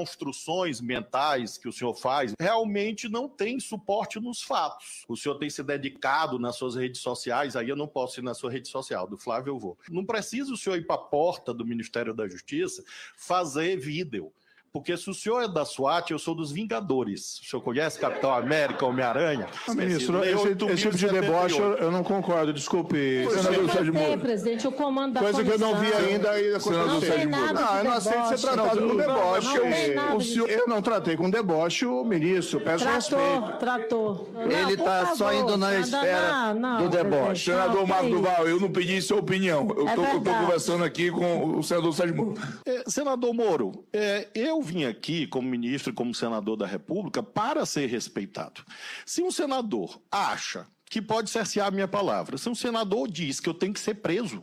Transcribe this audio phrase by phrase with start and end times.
[0.00, 5.04] construções mentais que o senhor faz realmente não têm suporte nos fatos.
[5.06, 8.32] O senhor tem se dedicado nas suas redes sociais, aí eu não posso ir na
[8.32, 9.78] sua rede social, do Flávio eu vou.
[9.90, 12.82] Não precisa o senhor ir para a porta do Ministério da Justiça
[13.14, 14.32] fazer vídeo.
[14.72, 17.40] Porque se o senhor é da SWAT, eu sou dos Vingadores.
[17.40, 19.48] O senhor conhece Capitão América, Homem-Aranha?
[19.68, 22.52] ministro, esse, esse tipo de deboche eu, eu, não concordo.
[22.52, 24.20] Desculpe, pois senador Sérgio Moro.
[24.20, 25.58] presidente, o comando da Coisa comissão.
[25.58, 28.38] que eu não vi ainda aí da Não tem nada Não, eu não aceito ser
[28.38, 29.94] tratado com deboche.
[29.94, 32.60] Não, o senhor, eu não tratei com deboche o ministro.
[32.60, 33.58] Peço tratou, respeito.
[33.58, 37.50] Tratou, Ele está só indo na esfera do deboche.
[37.50, 39.66] Senador Marco Duval, eu não pedi sua opinião.
[39.76, 42.34] Eu É estou conversando aqui com o senador Sérgio Moro.
[42.64, 44.28] É, senador Moro, é,
[44.60, 48.62] eu vim aqui como ministro e como senador da República para ser respeitado.
[49.06, 53.48] Se um senador acha que pode cercear a minha palavra, se um senador diz que
[53.48, 54.42] eu tenho que ser preso,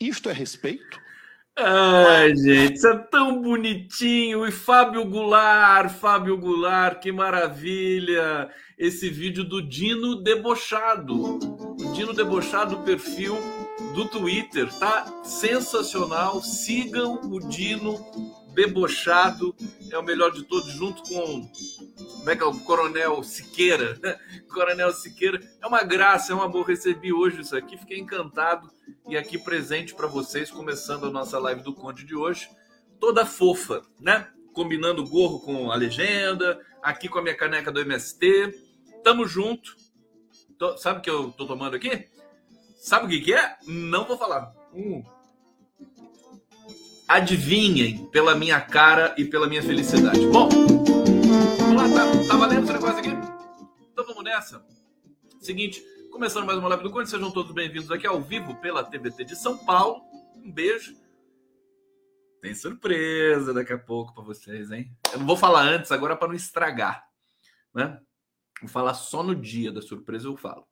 [0.00, 0.98] isto é respeito?
[1.58, 4.46] Ai, gente, isso é tão bonitinho.
[4.46, 8.50] E Fábio Goulart, Fábio Goulart, que maravilha!
[8.78, 11.38] Esse vídeo do Dino Debochado.
[11.38, 13.36] O Dino Debochado, perfil
[13.94, 14.70] do Twitter.
[14.78, 16.42] Tá sensacional.
[16.42, 17.98] Sigam o Dino
[18.56, 19.54] Debochado.
[19.92, 21.46] É o melhor de todos, junto com.
[22.16, 22.46] Como é que é?
[22.46, 23.98] O Coronel Siqueira.
[24.52, 25.38] Coronel Siqueira.
[25.62, 26.66] É uma graça, é um amor.
[26.66, 28.68] Recebi hoje isso aqui, fiquei encantado.
[29.08, 32.48] E aqui presente para vocês, começando a nossa live do Conde de hoje.
[32.98, 34.26] Toda fofa, né?
[34.54, 38.54] Combinando o gorro com a legenda, aqui com a minha caneca do MST.
[39.04, 39.76] Tamo junto.
[40.58, 42.08] Tô- sabe o que eu tô tomando aqui?
[42.78, 43.56] Sabe o que, que é?
[43.66, 44.50] Não vou falar.
[44.72, 45.04] Hum.
[47.08, 50.26] Adivinhem pela minha cara e pela minha felicidade.
[50.26, 53.10] Bom, vamos lá, tá, tá valendo esse negócio aqui?
[53.92, 54.66] Então vamos nessa.
[55.38, 55.80] Seguinte,
[56.10, 59.36] começando mais uma live do Conde, sejam todos bem-vindos aqui ao vivo pela TVT de
[59.36, 60.02] São Paulo.
[60.34, 60.96] Um beijo.
[62.42, 64.90] Tem surpresa daqui a pouco para vocês, hein?
[65.12, 67.04] Eu não vou falar antes agora para não estragar,
[67.72, 68.00] né?
[68.60, 70.66] Vou falar só no dia da surpresa eu falo.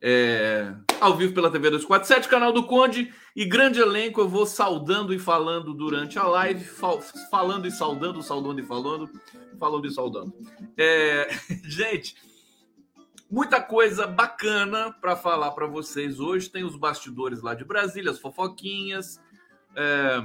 [0.00, 4.20] É, ao vivo pela TV 247, canal do Conde e grande elenco.
[4.20, 7.00] Eu vou saudando e falando durante a live, fal-
[7.30, 9.10] falando e saudando, saudando e falando,
[9.58, 10.34] falando e saudando.
[10.76, 11.28] É,
[11.64, 12.16] gente,
[13.30, 16.50] muita coisa bacana para falar para vocês hoje.
[16.50, 19.18] Tem os bastidores lá de Brasília, as fofoquinhas.
[19.74, 20.22] é,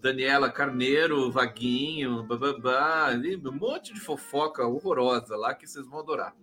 [0.00, 6.34] Daniela Carneiro, Vaguinho, um monte de fofoca horrorosa lá que vocês vão adorar.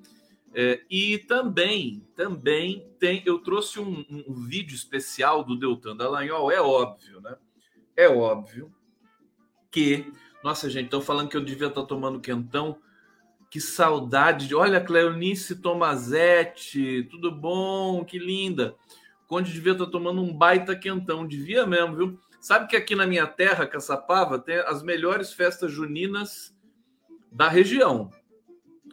[0.54, 6.60] É, e também, também tem, eu trouxe um, um- vídeo especial do Deltan Dallagnol, é
[6.60, 7.36] óbvio, né?
[7.96, 8.74] É óbvio
[9.70, 10.12] que,
[10.44, 12.80] nossa gente, estão falando que eu devia estar tomando quentão,
[13.52, 18.76] que saudade de, olha, Cleonice Tomazetti, tudo bom, que linda.
[19.28, 22.20] Conde devia estar tomando um baita quentão, devia mesmo, viu?
[22.42, 26.56] Sabe que aqui na minha terra, Caçapava, tem as melhores festas juninas
[27.32, 28.10] da região.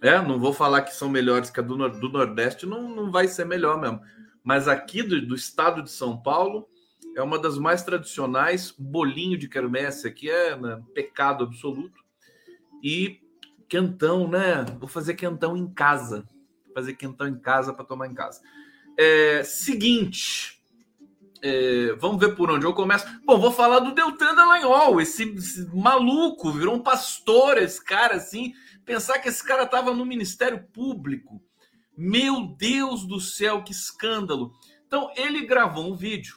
[0.06, 3.28] É, não vou falar que são melhores que a do, do Nordeste, não, não vai
[3.28, 4.00] ser melhor mesmo.
[4.42, 6.68] Mas aqui do, do estado de São Paulo
[7.16, 8.72] é uma das mais tradicionais.
[8.78, 12.04] Bolinho de quermesse aqui é né, pecado absoluto.
[12.82, 13.20] E
[13.68, 14.64] quentão, né?
[14.78, 16.28] Vou fazer quentão em casa.
[16.64, 18.40] Vou fazer quentão em casa para tomar em casa.
[18.96, 20.62] É, seguinte,
[21.42, 23.06] é, vamos ver por onde eu começo.
[23.24, 28.54] Bom, vou falar do Deltan Dallagnol, esse, esse maluco, virou um pastor, esse cara assim.
[28.86, 31.42] Pensar que esse cara estava no Ministério Público.
[31.96, 34.54] Meu Deus do céu, que escândalo.
[34.86, 36.36] Então, ele gravou um vídeo,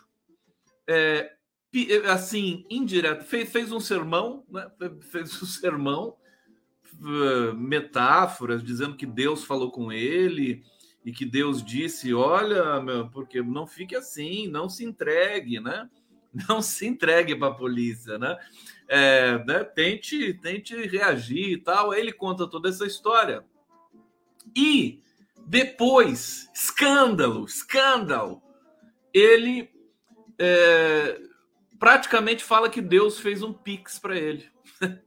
[0.87, 1.31] é,
[1.69, 4.69] pi- assim, indireto, fez, fez um sermão, né?
[5.11, 6.17] fez um sermão,
[7.01, 10.63] eh, metáforas, dizendo que Deus falou com ele
[11.05, 15.89] e que Deus disse: Olha, meu, porque não fique assim, não se entregue, né?
[16.47, 18.37] Não se entregue para a polícia, né?
[18.89, 19.63] É, né?
[19.63, 21.93] Tente, tente reagir e tal.
[21.93, 23.45] Ele conta toda essa história.
[24.55, 25.01] E
[25.45, 28.41] depois, escândalo, escândalo,
[29.13, 29.69] ele
[30.39, 31.19] é,
[31.79, 34.49] praticamente fala que Deus fez um pix para ele.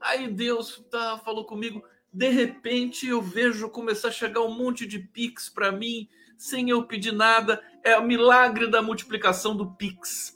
[0.00, 1.82] Aí Deus tá, falou comigo.
[2.12, 6.84] De repente eu vejo começar a chegar um monte de pix para mim sem eu
[6.84, 7.62] pedir nada.
[7.82, 10.35] É o milagre da multiplicação do pix.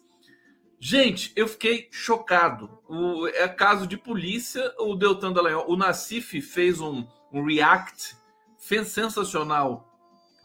[0.82, 2.80] Gente, eu fiquei chocado.
[2.88, 4.74] O, é caso de polícia.
[4.78, 8.16] O Deltan Dallagnol, o Nassif fez um, um react
[8.56, 9.86] sensacional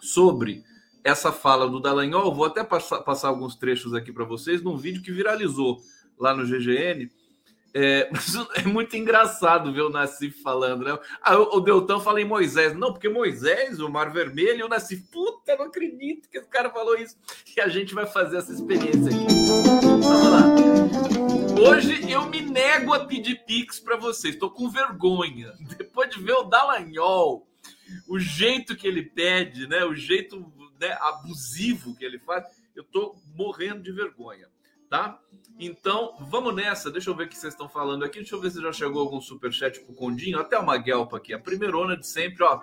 [0.01, 0.61] sobre
[1.05, 2.35] essa fala do Dallagnol.
[2.35, 5.79] Vou até passar, passar alguns trechos aqui para vocês num vídeo que viralizou
[6.19, 7.09] lá no GGN.
[7.77, 10.97] É, mas é muito engraçado ver o Nassif falando, né?
[11.21, 12.73] Ah, o o Deltan fala em Moisés.
[12.73, 15.03] Não, porque Moisés, o Mar Vermelho, o Nassif.
[15.11, 17.17] Puta, não acredito que esse cara falou isso.
[17.55, 19.25] E a gente vai fazer essa experiência aqui.
[19.83, 21.69] Vamos lá.
[21.69, 24.35] Hoje eu me nego a pedir pix para vocês.
[24.35, 25.53] Estou com vergonha.
[25.77, 27.45] Depois de ver o Dallagnol,
[28.07, 29.83] o jeito que ele pede, né?
[29.83, 30.49] O jeito
[30.79, 34.47] né, abusivo que ele faz, eu estou morrendo de vergonha,
[34.89, 35.19] tá?
[35.59, 36.91] Então, vamos nessa.
[36.91, 38.19] Deixa eu ver o que vocês estão falando aqui.
[38.19, 40.39] Deixa eu ver se já chegou algum superchat pro Condinho.
[40.39, 42.61] Até uma Guelpa aqui, a primeirona de sempre, ó.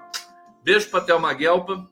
[0.62, 1.90] Beijo para Thelma Guelpa.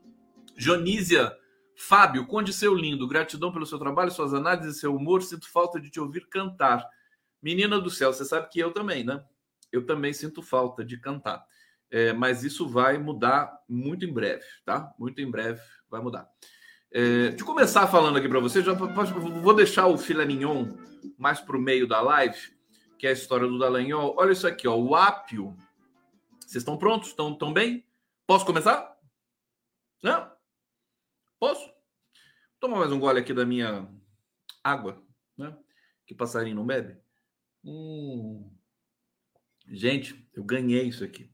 [0.55, 1.35] Jonísia
[1.75, 5.23] Fábio, Conde seu lindo, gratidão pelo seu trabalho, suas análises, seu humor.
[5.23, 6.87] Sinto falta de te ouvir cantar.
[7.41, 9.23] Menina do céu, você sabe que eu também, né?
[9.71, 11.43] Eu também sinto falta de cantar.
[11.89, 14.93] É, mas isso vai mudar muito em breve, tá?
[14.99, 16.29] Muito em breve vai mudar.
[16.93, 20.67] É, de começar falando aqui para vocês, já vou deixar o filé mignon
[21.17, 22.37] mais para o meio da live,
[22.99, 24.15] que é a história do Dallagnol.
[24.17, 25.55] Olha isso aqui, ó, o ápio.
[26.39, 27.09] Vocês estão prontos?
[27.09, 27.85] Estão, estão bem?
[28.27, 28.97] Posso começar?
[30.03, 30.31] Não?
[31.39, 31.71] Posso?
[32.59, 33.87] Toma mais um gole aqui da minha
[34.63, 35.01] água,
[35.37, 35.57] né?
[36.05, 36.97] Que passarinho não bebe.
[37.63, 38.51] Hum.
[39.67, 41.31] Gente, eu ganhei isso aqui.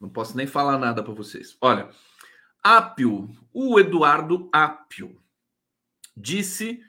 [0.00, 1.56] Não posso nem falar nada para vocês.
[1.60, 1.90] Olha,
[2.66, 5.22] Apio, o Eduardo Apio,
[6.16, 6.82] disse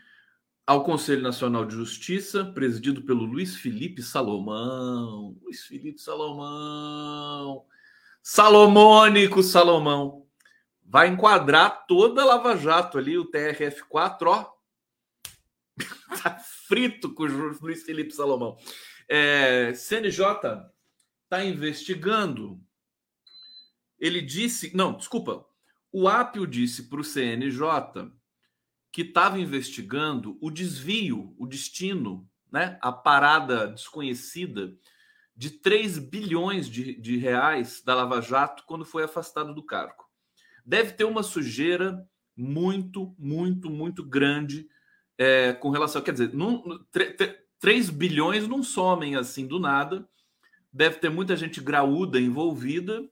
[0.66, 5.38] ao Conselho Nacional de Justiça, presidido pelo Luiz Felipe Salomão.
[5.44, 7.64] Luiz Felipe Salomão.
[8.24, 10.26] Salomônico Salomão
[10.84, 14.52] vai enquadrar toda a Lava Jato ali, o TRF4, ó.
[16.24, 18.58] tá frito com o Luiz Felipe Salomão.
[19.08, 20.26] É, CNJ
[21.24, 22.60] está investigando.
[24.00, 24.76] Ele disse.
[24.76, 25.46] Não, desculpa.
[25.92, 28.12] O Apio disse para o CNJ
[28.92, 34.76] que estava investigando o desvio, o destino, né, a parada desconhecida
[35.36, 40.08] de 3 bilhões de, de reais da Lava Jato quando foi afastado do cargo
[40.68, 44.68] deve ter uma sujeira muito, muito, muito grande
[45.18, 46.02] é, com relação.
[46.02, 46.62] Quer dizer, num,
[47.58, 50.06] 3 bilhões não somem assim do nada.
[50.72, 53.10] Deve ter muita gente graúda envolvida.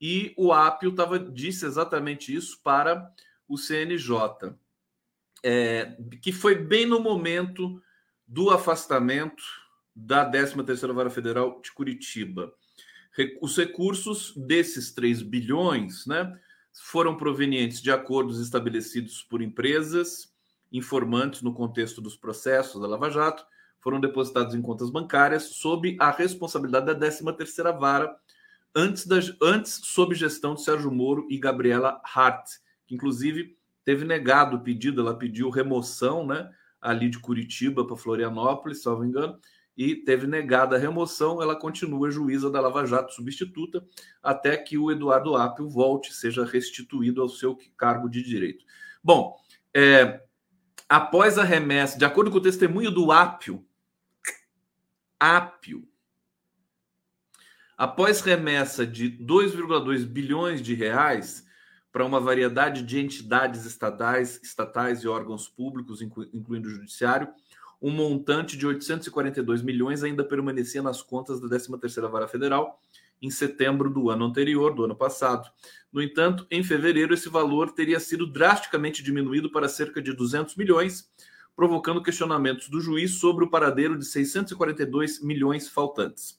[0.00, 3.10] E o Apio tava, disse exatamente isso para
[3.48, 4.54] o CNJ,
[5.42, 7.80] é, que foi bem no momento
[8.26, 9.42] do afastamento
[9.94, 12.52] da 13ª Vara Federal de Curitiba.
[13.40, 16.38] Os recursos desses 3 bilhões, né,
[16.74, 20.34] foram provenientes de acordos estabelecidos por empresas
[20.70, 23.46] informantes no contexto dos processos da Lava Jato,
[23.80, 28.14] foram depositados em contas bancárias sob a responsabilidade da 13ª Vara,
[28.76, 29.06] antes,
[29.40, 32.46] antes sob gestão de Sérgio Moro e Gabriela Hart,
[32.86, 38.82] que inclusive teve negado o pedido, ela pediu remoção né, ali de Curitiba para Florianópolis,
[38.82, 39.40] salvo engano,
[39.76, 43.84] e teve negada a remoção, ela continua juíza da Lava Jato substituta
[44.22, 48.64] até que o Eduardo Apio volte, seja restituído ao seu cargo de direito.
[49.02, 49.36] Bom,
[49.74, 50.22] é,
[50.88, 53.64] após a remessa, de acordo com o testemunho do Apio,
[55.18, 55.86] Apio,
[57.76, 61.44] após remessa de 2,2 bilhões de reais
[61.92, 67.28] para uma variedade de entidades estatais, estatais e órgãos públicos, incluindo o judiciário,
[67.80, 72.80] um montante de 842 milhões ainda permanecia nas contas da 13ª Vara Federal
[73.20, 75.50] em setembro do ano anterior, do ano passado.
[75.90, 81.10] No entanto, em fevereiro esse valor teria sido drasticamente diminuído para cerca de 200 milhões,
[81.54, 86.38] provocando questionamentos do juiz sobre o paradeiro de 642 milhões faltantes.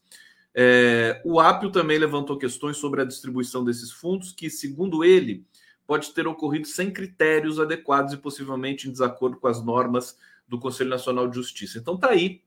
[0.59, 5.45] É, o Apio também levantou questões sobre a distribuição desses fundos, que, segundo ele,
[5.85, 10.89] pode ter ocorrido sem critérios adequados e possivelmente em desacordo com as normas do Conselho
[10.89, 11.77] Nacional de Justiça.
[11.77, 12.41] Então tá aí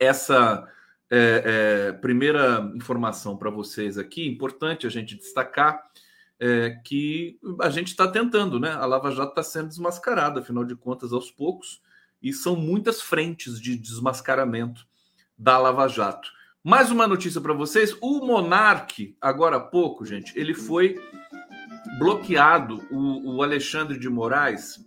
[0.00, 0.66] essa
[1.10, 4.26] é, é, primeira informação para vocês aqui.
[4.26, 5.84] Importante a gente destacar
[6.40, 8.70] é, que a gente está tentando, né?
[8.70, 11.82] A Lava Jato está sendo desmascarada, afinal de contas, aos poucos,
[12.22, 14.86] e são muitas frentes de desmascaramento
[15.36, 16.32] da Lava Jato.
[16.66, 20.98] Mais uma notícia para vocês: o Monarque, agora há pouco, gente, ele foi
[21.98, 22.82] bloqueado.
[22.90, 24.82] O, o Alexandre de Moraes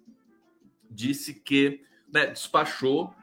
[0.89, 3.13] disse que né, despachou,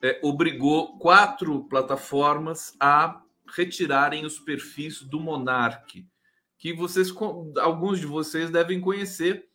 [0.00, 3.20] é, obrigou quatro plataformas a
[3.56, 6.06] retirarem os perfis do Monark,
[6.58, 7.12] que vocês,
[7.58, 9.48] alguns de vocês devem conhecer.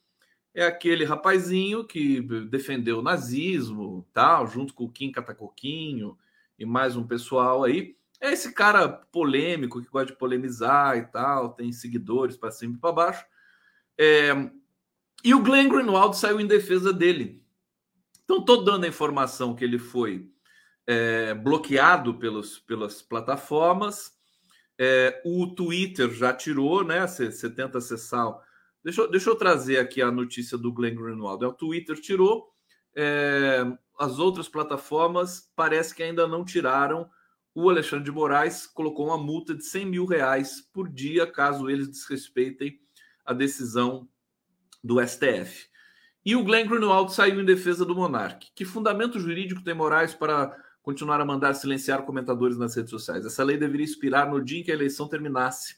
[0.54, 6.18] É aquele rapazinho que defendeu o nazismo, tal, junto com o Kim Catacoquinho
[6.60, 7.96] e mais um pessoal aí.
[8.22, 12.80] É esse cara polêmico que gosta de polemizar e tal, tem seguidores para cima e
[12.80, 13.26] para baixo.
[13.98, 14.32] É...
[15.24, 17.44] E o Glenn Greenwald saiu em defesa dele.
[18.24, 20.32] Então, estou dando a informação que ele foi
[20.88, 24.14] é, bloqueado pelos, pelas plataformas.
[24.78, 27.06] É, o Twitter já tirou, né?
[27.06, 28.34] Você, tenta acessar.
[28.84, 31.44] Deixa, deixa eu trazer aqui a notícia do Glenn Greenwald.
[31.44, 32.52] É, o Twitter tirou
[32.96, 33.66] é,
[34.00, 37.10] as outras plataformas parece que ainda não tiraram.
[37.54, 41.90] O Alexandre de Moraes colocou uma multa de 100 mil reais por dia caso eles
[41.90, 42.80] desrespeitem
[43.26, 44.08] a decisão
[44.84, 45.70] do STF.
[46.26, 48.48] E o Glenn Greenwald saiu em defesa do Monark.
[48.56, 53.26] Que fundamento jurídico tem Moraes para continuar a mandar silenciar comentadores nas redes sociais?
[53.26, 55.76] Essa lei deveria expirar no dia em que a eleição terminasse.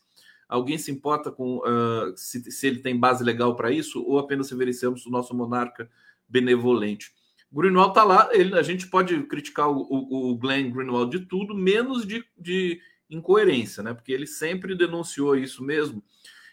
[0.48, 4.52] Alguém se importa com uh, se, se, ele tem base legal para isso ou apenas
[4.52, 5.90] reverenciamos o nosso monarca
[6.28, 7.14] benevolente?
[7.54, 11.54] Greenwald está lá, ele, a gente pode criticar o, o, o, Glenn Greenwald de tudo,
[11.54, 13.94] menos de, de incoerência, né?
[13.94, 16.04] Porque ele sempre denunciou isso mesmo.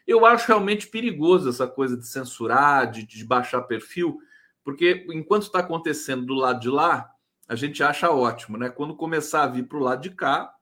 [0.07, 4.19] Eu acho realmente perigoso essa coisa de censurar, de, de baixar perfil,
[4.62, 7.11] porque enquanto está acontecendo do lado de lá,
[7.49, 8.69] a gente acha ótimo, né?
[8.69, 10.54] Quando começar a vir para o lado de cá,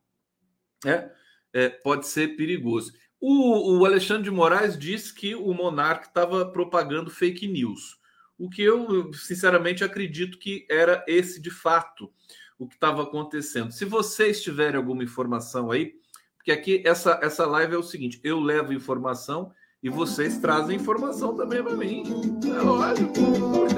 [0.87, 1.11] é,
[1.53, 2.93] é, pode ser perigoso.
[3.21, 7.98] O, o, Alexandre de Moraes disse que o monarca estava propagando fake news,
[8.39, 12.13] o que eu, sinceramente, acredito que era esse de fato
[12.59, 13.73] o que estava acontecendo.
[13.73, 15.95] Se vocês tiverem alguma informação aí,
[16.37, 19.53] porque aqui essa, essa live é o seguinte: eu levo informação
[19.83, 22.03] e vocês trazem informação também para mim.
[22.45, 23.13] É lógico.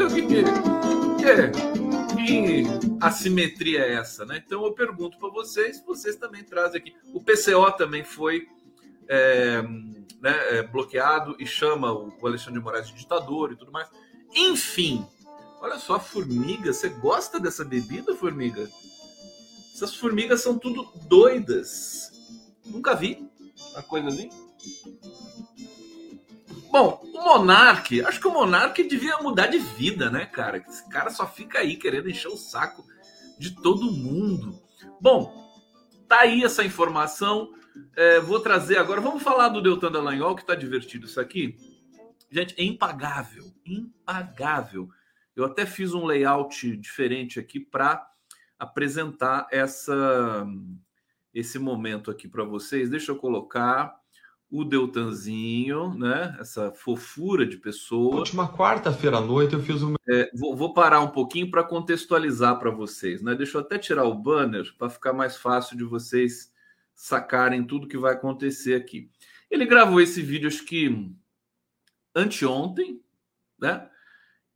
[0.09, 0.23] Que,
[2.17, 2.64] que,
[3.00, 4.43] assimetria é essa, né?
[4.45, 6.95] Então eu pergunto para vocês, vocês também trazem aqui.
[7.12, 8.47] O PCO também foi
[9.09, 9.62] é,
[10.21, 13.90] né, é, bloqueado e chama o Alexandre de Moraes de ditador e tudo mais.
[14.35, 15.07] Enfim,
[15.61, 16.73] olha só, formiga.
[16.73, 18.71] Você gosta dessa bebida, formiga?
[19.75, 22.13] Essas formigas são tudo doidas.
[22.65, 23.29] Nunca vi
[23.73, 24.31] uma coisa assim.
[26.71, 30.59] Bom, o Monark, acho que o Monark devia mudar de vida, né, cara?
[30.59, 32.85] Esse cara só fica aí querendo encher o saco
[33.39, 34.57] de todo mundo.
[35.01, 35.35] Bom,
[36.07, 37.53] tá aí essa informação.
[37.97, 39.01] É, vou trazer agora.
[39.01, 41.57] Vamos falar do Deltan Dallagnol, que tá divertido isso aqui.
[42.31, 43.53] Gente, é impagável.
[43.67, 44.89] Impagável.
[45.35, 48.09] Eu até fiz um layout diferente aqui para
[48.59, 50.47] apresentar essa
[51.33, 52.91] esse momento aqui para vocês.
[52.91, 54.01] Deixa eu colocar
[54.51, 56.37] o Deltanzinho, né?
[56.41, 58.17] Essa fofura de pessoa.
[58.17, 59.95] Última quarta-feira à noite eu fiz um.
[60.09, 63.35] É, vou, vou, parar um pouquinho para contextualizar para vocês, né?
[63.35, 66.53] Deixa eu até tirar o banner para ficar mais fácil de vocês
[66.95, 69.09] sacarem tudo que vai acontecer aqui.
[69.49, 71.15] Ele gravou esse vídeo, acho que
[72.14, 73.00] anteontem,
[73.61, 73.87] né?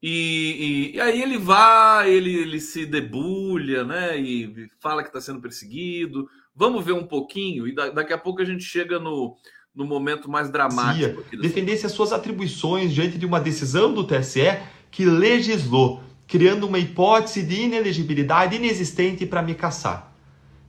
[0.02, 4.18] E, e, e, aí ele vai, ele, ele se debulha, né?
[4.20, 6.28] E fala que está sendo perseguido.
[6.54, 9.34] Vamos ver um pouquinho, e da, daqui a pouco a gente chega no,
[9.74, 11.20] no momento mais dramático.
[11.20, 16.78] Aqui defendesse as suas atribuições diante de uma decisão do TSE que legislou, criando uma
[16.78, 20.14] hipótese de inelegibilidade inexistente para me caçar.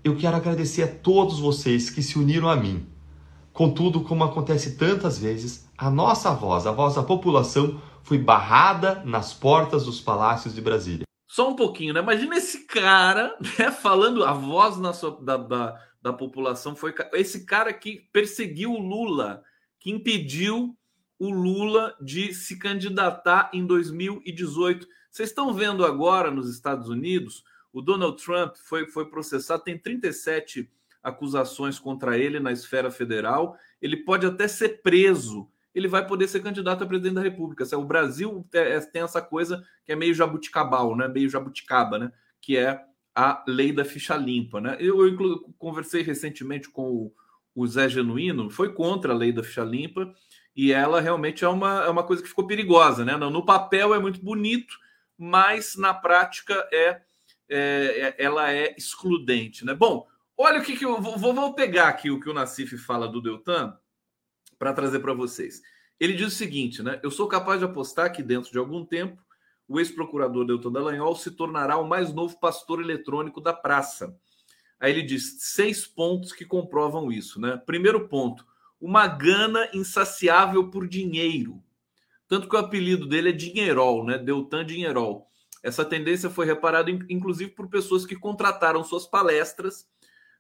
[0.04, 2.86] Eu quero agradecer a todos vocês que se uniram a mim.
[3.52, 9.34] Contudo, como acontece tantas vezes, a nossa voz, a voz da população, foi barrada nas
[9.34, 11.06] portas dos palácios de Brasília.
[11.28, 12.00] Só um pouquinho, né?
[12.00, 17.46] Imagina esse cara né, falando, a voz na sua, da, da, da população foi esse
[17.46, 19.44] cara que perseguiu o Lula,
[19.80, 20.78] que impediu
[21.20, 24.88] o Lula de se candidatar em 2018.
[25.10, 30.70] Vocês estão vendo agora nos Estados Unidos, o Donald Trump foi, foi processado, tem 37
[31.04, 33.58] acusações contra ele na esfera federal.
[33.82, 37.66] Ele pode até ser preso ele vai poder ser candidato a presidente da República.
[37.78, 41.10] O Brasil é, tem essa coisa que é meio jabuticabal, né?
[41.10, 42.12] meio jabuticaba, né?
[42.40, 42.82] que é
[43.14, 44.62] a lei da ficha limpa.
[44.62, 44.78] Né?
[44.80, 47.12] Eu, eu conversei recentemente com
[47.54, 50.14] o, Zé Genuíno, foi contra a lei da ficha limpa,
[50.56, 53.04] e ela realmente é uma, é uma coisa que ficou perigosa.
[53.04, 53.18] Né?
[53.18, 54.78] No, papel é muito bonito,
[55.18, 57.02] mas na prática é,
[57.50, 59.66] é, é ela é excludente.
[59.66, 59.74] Né?
[59.74, 63.10] Bom, olha o que, que eu vou, vou pegar aqui o que o Nassif fala
[63.10, 63.78] do Deltan
[64.58, 65.62] para trazer para vocês.
[66.00, 67.00] Ele diz o seguinte, né?
[67.04, 69.22] Eu sou capaz de apostar que dentro de algum tempo
[69.68, 74.16] o ex-procurador Deltan Dallagnol se tornará o mais novo pastor eletrônico da praça.
[74.80, 77.62] Aí ele diz seis pontos que comprovam isso, né?
[77.66, 78.46] Primeiro ponto,
[78.80, 81.64] uma gana insaciável por dinheiro.
[82.28, 84.18] Tanto que o apelido dele é Dinheirol, né?
[84.18, 85.28] Deltan Dinheirol.
[85.64, 89.88] Essa tendência foi reparada, inclusive, por pessoas que contrataram suas palestras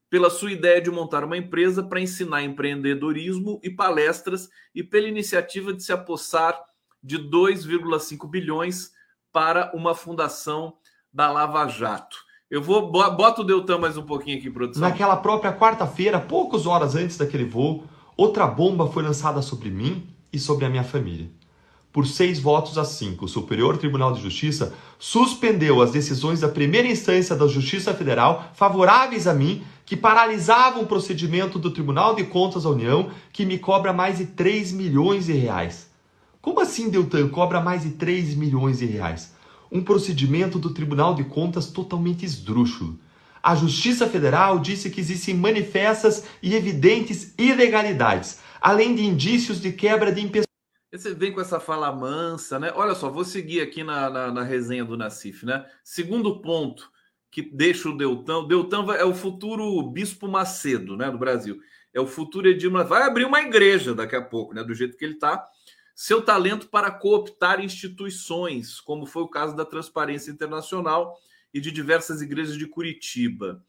[0.09, 5.73] pela sua ideia de montar uma empresa para ensinar empreendedorismo e palestras e pela iniciativa
[5.73, 6.59] de se apossar
[7.03, 8.91] de 2,5 bilhões
[9.31, 10.73] para uma fundação
[11.13, 12.17] da Lava Jato.
[12.49, 14.81] Eu vou bota o Deltan mais um pouquinho aqui, produção.
[14.81, 17.85] Naquela própria quarta-feira, poucas horas antes daquele voo,
[18.15, 21.29] outra bomba foi lançada sobre mim e sobre a minha família.
[21.95, 26.89] Por seis votos a cinco, o Superior Tribunal de Justiça suspendeu as decisões da primeira
[26.89, 32.63] instância da Justiça Federal favoráveis a mim que paralisava o procedimento do Tribunal de Contas
[32.63, 35.89] da União, que me cobra mais de 3 milhões de reais.
[36.41, 39.33] Como assim, Deltan, cobra mais de 3 milhões de reais?
[39.71, 42.99] um procedimento do Tribunal de Contas totalmente esdrúxulo.
[43.41, 50.11] A Justiça Federal disse que existem manifestas e evidentes ilegalidades, além de indícios de quebra
[50.11, 50.54] de impessoal.
[50.97, 52.71] Você vem com essa fala mansa, né?
[52.75, 55.65] Olha só, vou seguir aqui na, na, na resenha do Nacif, né?
[55.83, 56.89] Segundo ponto
[57.29, 58.43] que deixa o Deltão.
[58.43, 61.59] O Deltão é o futuro Bispo Macedo, né, do Brasil.
[61.93, 62.83] É o futuro Edilma.
[62.83, 64.63] Vai abrir uma igreja daqui a pouco, né?
[64.63, 65.45] Do jeito que ele está.
[65.93, 71.17] Seu talento para cooptar instituições, como foi o caso da Transparência Internacional
[71.53, 73.61] e de diversas igrejas de Curitiba.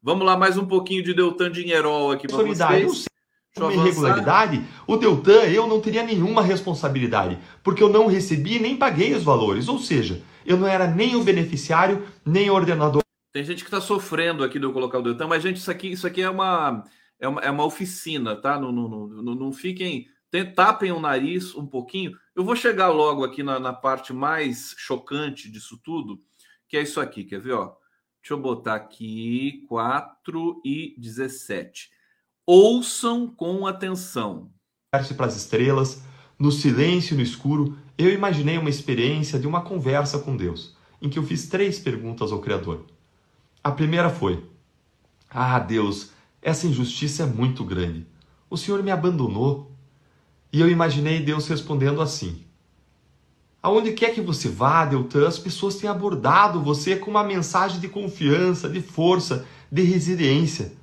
[0.00, 3.11] Vamos lá, mais um pouquinho de Deltan Dinheirol aqui para vocês.
[3.56, 9.14] Uma irregularidade, o Deltan, eu não teria nenhuma responsabilidade, porque eu não recebi nem paguei
[9.14, 13.02] os valores, ou seja, eu não era nem o beneficiário, nem o ordenador.
[13.32, 15.92] Tem gente que está sofrendo aqui de eu colocar o Deltan, mas, gente, isso aqui,
[15.92, 16.84] isso aqui é, uma,
[17.20, 18.58] é, uma, é uma oficina, tá?
[18.58, 20.06] Não, não, não, não, não fiquem.
[20.54, 22.12] tapem o nariz um pouquinho.
[22.34, 26.18] Eu vou chegar logo aqui na, na parte mais chocante disso tudo
[26.72, 27.52] que é isso aqui, quer ver?
[27.52, 27.66] Ó?
[28.22, 31.90] Deixa eu botar aqui 4 e 17.
[32.44, 34.50] Ouçam com atenção.
[34.90, 36.02] Para as estrelas,
[36.36, 41.08] no silêncio e no escuro, eu imaginei uma experiência de uma conversa com Deus, em
[41.08, 42.84] que eu fiz três perguntas ao Criador.
[43.62, 44.44] A primeira foi:
[45.30, 46.10] Ah, Deus,
[46.42, 48.04] essa injustiça é muito grande.
[48.50, 49.70] O Senhor me abandonou.
[50.52, 52.44] E eu imaginei Deus respondendo assim:
[53.62, 57.86] Aonde quer que você vá, Deltan, as pessoas têm abordado você com uma mensagem de
[57.86, 60.81] confiança, de força, de resiliência.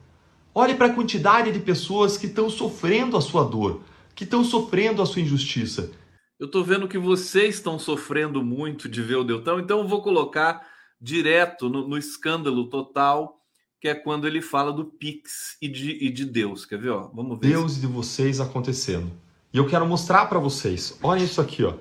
[0.59, 3.81] Olhe para a quantidade de pessoas que estão sofrendo a sua dor,
[4.13, 5.89] que estão sofrendo a sua injustiça.
[6.37, 10.01] Eu estou vendo que vocês estão sofrendo muito de ver o Deltão, então eu vou
[10.01, 10.67] colocar
[10.99, 13.39] direto no, no, escândalo total,
[13.79, 16.65] que é quando ele fala do Pix e de, e de Deus.
[16.65, 16.89] Quer ver?
[16.89, 17.09] Ó?
[17.13, 17.51] Vamos ver.
[17.51, 17.79] Deus se...
[17.79, 19.09] de vocês acontecendo.
[19.53, 20.99] E eu quero mostrar para vocês.
[21.01, 21.75] Olha isso aqui, ó.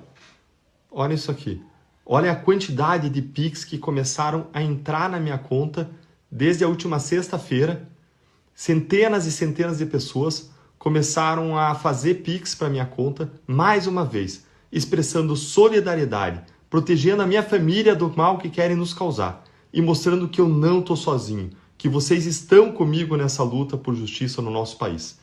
[0.89, 1.61] Olha isso aqui.
[2.05, 5.91] Olha a quantidade de Pix que começaram a entrar na minha conta
[6.31, 7.89] desde a última sexta-feira.
[8.59, 14.45] Centenas e centenas de pessoas começaram a fazer Pix para minha conta, mais uma vez,
[14.69, 20.41] expressando solidariedade, protegendo a minha família do mal que querem nos causar e mostrando que
[20.41, 25.17] eu não estou sozinho, que vocês estão comigo nessa luta por justiça no nosso país.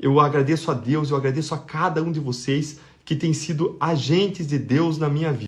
[0.00, 4.46] Eu agradeço a Deus, eu agradeço a cada um de vocês que têm sido agentes
[4.46, 5.44] de Deus na minha vida.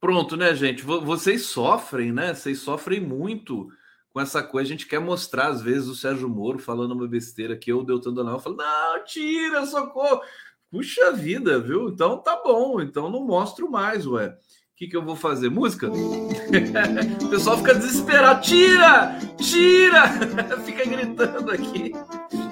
[0.00, 0.84] Pronto, né, gente?
[0.84, 2.34] Vocês sofrem, né?
[2.34, 3.68] Vocês sofrem muito
[4.14, 4.68] com essa coisa.
[4.68, 8.14] A gente quer mostrar, às vezes, o Sérgio Moro falando uma besteira que eu, Deltan
[8.14, 10.22] Donal, falo, não, tira, socorro.
[10.70, 11.88] Puxa vida, viu?
[11.88, 14.28] Então tá bom, então não mostro mais, ué.
[14.28, 15.48] O que, que eu vou fazer?
[15.48, 15.90] Música?
[17.22, 18.40] o pessoal fica desesperado.
[18.40, 19.18] Tira!
[19.36, 20.02] Tira!
[20.64, 21.92] fica gritando aqui.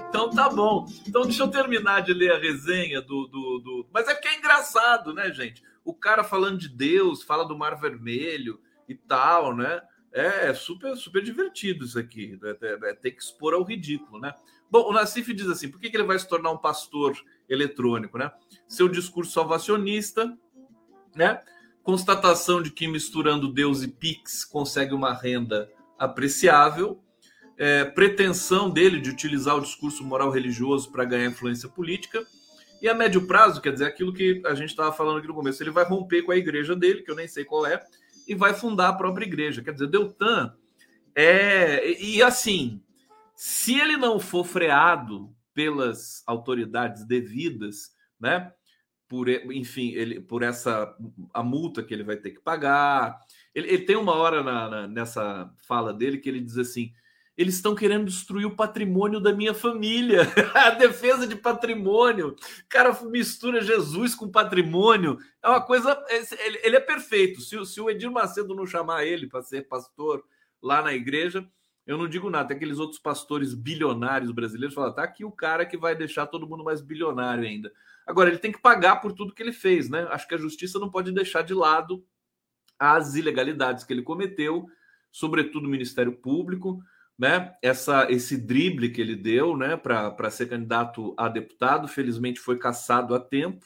[0.09, 0.87] Então tá bom.
[1.07, 4.39] Então deixa eu terminar de ler a resenha do, do, do, Mas é porque é
[4.39, 5.63] engraçado, né, gente?
[5.85, 9.81] O cara falando de Deus, fala do Mar Vermelho e tal, né?
[10.13, 12.39] É, é super, super divertido isso aqui.
[12.43, 14.35] É, é, é, tem que expor ao ridículo, né?
[14.71, 17.17] Bom, o Nassif diz assim: por que, que ele vai se tornar um pastor
[17.49, 18.31] eletrônico, né?
[18.69, 20.37] Seu discurso salvacionista,
[21.15, 21.41] né?
[21.83, 27.03] Constatação de que misturando Deus e Pix consegue uma renda apreciável
[27.63, 32.25] é, pretensão dele de utilizar o discurso moral religioso para ganhar influência política.
[32.81, 35.63] E a médio prazo, quer dizer, aquilo que a gente estava falando aqui no começo,
[35.63, 37.81] ele vai romper com a igreja dele, que eu nem sei qual é,
[38.33, 39.63] e vai fundar a própria igreja.
[39.63, 40.55] Quer dizer, Deltan
[41.15, 42.01] é.
[42.01, 42.83] E assim,
[43.37, 48.53] se ele não for freado pelas autoridades devidas, né?
[49.09, 50.97] Por, enfim, ele, por essa
[51.35, 53.21] a multa que ele vai ter que pagar.
[53.55, 56.93] Ele, ele tem uma hora na, na, nessa fala dele que ele diz assim:
[57.37, 60.23] eles estão querendo destruir o patrimônio da minha família.
[60.55, 62.29] a defesa de patrimônio.
[62.29, 65.19] O cara mistura Jesus com patrimônio.
[65.43, 65.99] É uma coisa.
[66.63, 67.41] Ele é perfeito.
[67.41, 70.23] Se, o Edir Macedo não chamar ele para ser pastor
[70.63, 71.49] lá na igreja,
[71.87, 72.49] eu não digo nada.
[72.49, 76.47] Tem aqueles outros pastores bilionários brasileiros falam: tá aqui o cara que vai deixar todo
[76.47, 77.73] mundo mais bilionário ainda.
[78.07, 80.07] Agora, ele tem que pagar por tudo que ele fez, né?
[80.11, 82.05] Acho que a justiça não pode deixar de lado
[82.79, 84.67] as ilegalidades que ele cometeu,
[85.11, 86.83] sobretudo o Ministério Público
[87.23, 92.59] né, essa, esse drible que ele deu né, para ser candidato a deputado, felizmente foi
[92.59, 93.65] cassado a tempo.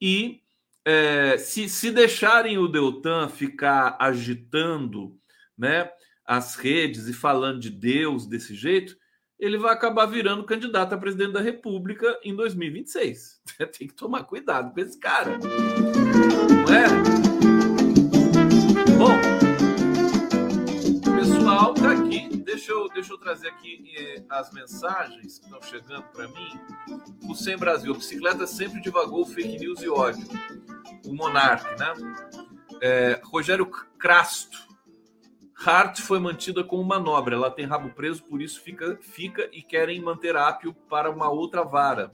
[0.00, 0.40] E
[0.86, 5.14] é, se, se deixarem o Deltan ficar agitando
[5.56, 5.90] né,
[6.24, 8.96] as redes e falando de Deus desse jeito,
[9.38, 13.42] ele vai acabar virando candidato a presidente da República em 2026.
[13.78, 15.36] Tem que tomar cuidado com esse cara.
[15.36, 16.88] Não é?
[18.96, 19.12] Bom,
[21.20, 21.97] pessoal tá.
[22.48, 26.58] Deixa eu, deixa eu trazer aqui eh, as mensagens que estão chegando para mim.
[27.28, 30.26] O Sem Brasil, bicicleta sempre divagou fake news e ódio.
[31.06, 31.92] O Monark, né?
[32.80, 34.66] É, Rogério Crasto.
[35.62, 37.34] Hart foi mantida como manobra.
[37.34, 41.62] Ela tem rabo preso, por isso fica, fica e querem manter Ápio para uma outra
[41.62, 42.10] vara.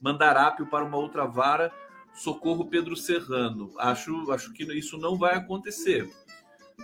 [0.00, 1.72] Mandar Ápio para uma outra vara.
[2.12, 3.72] Socorro Pedro Serrano.
[3.78, 6.10] Acho, acho que isso não vai acontecer.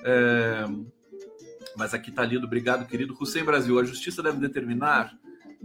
[0.04, 0.64] É...
[1.76, 2.46] Mas aqui está lido.
[2.46, 3.16] Obrigado, querido.
[3.18, 3.78] Hussein Brasil.
[3.78, 5.16] A justiça deve determinar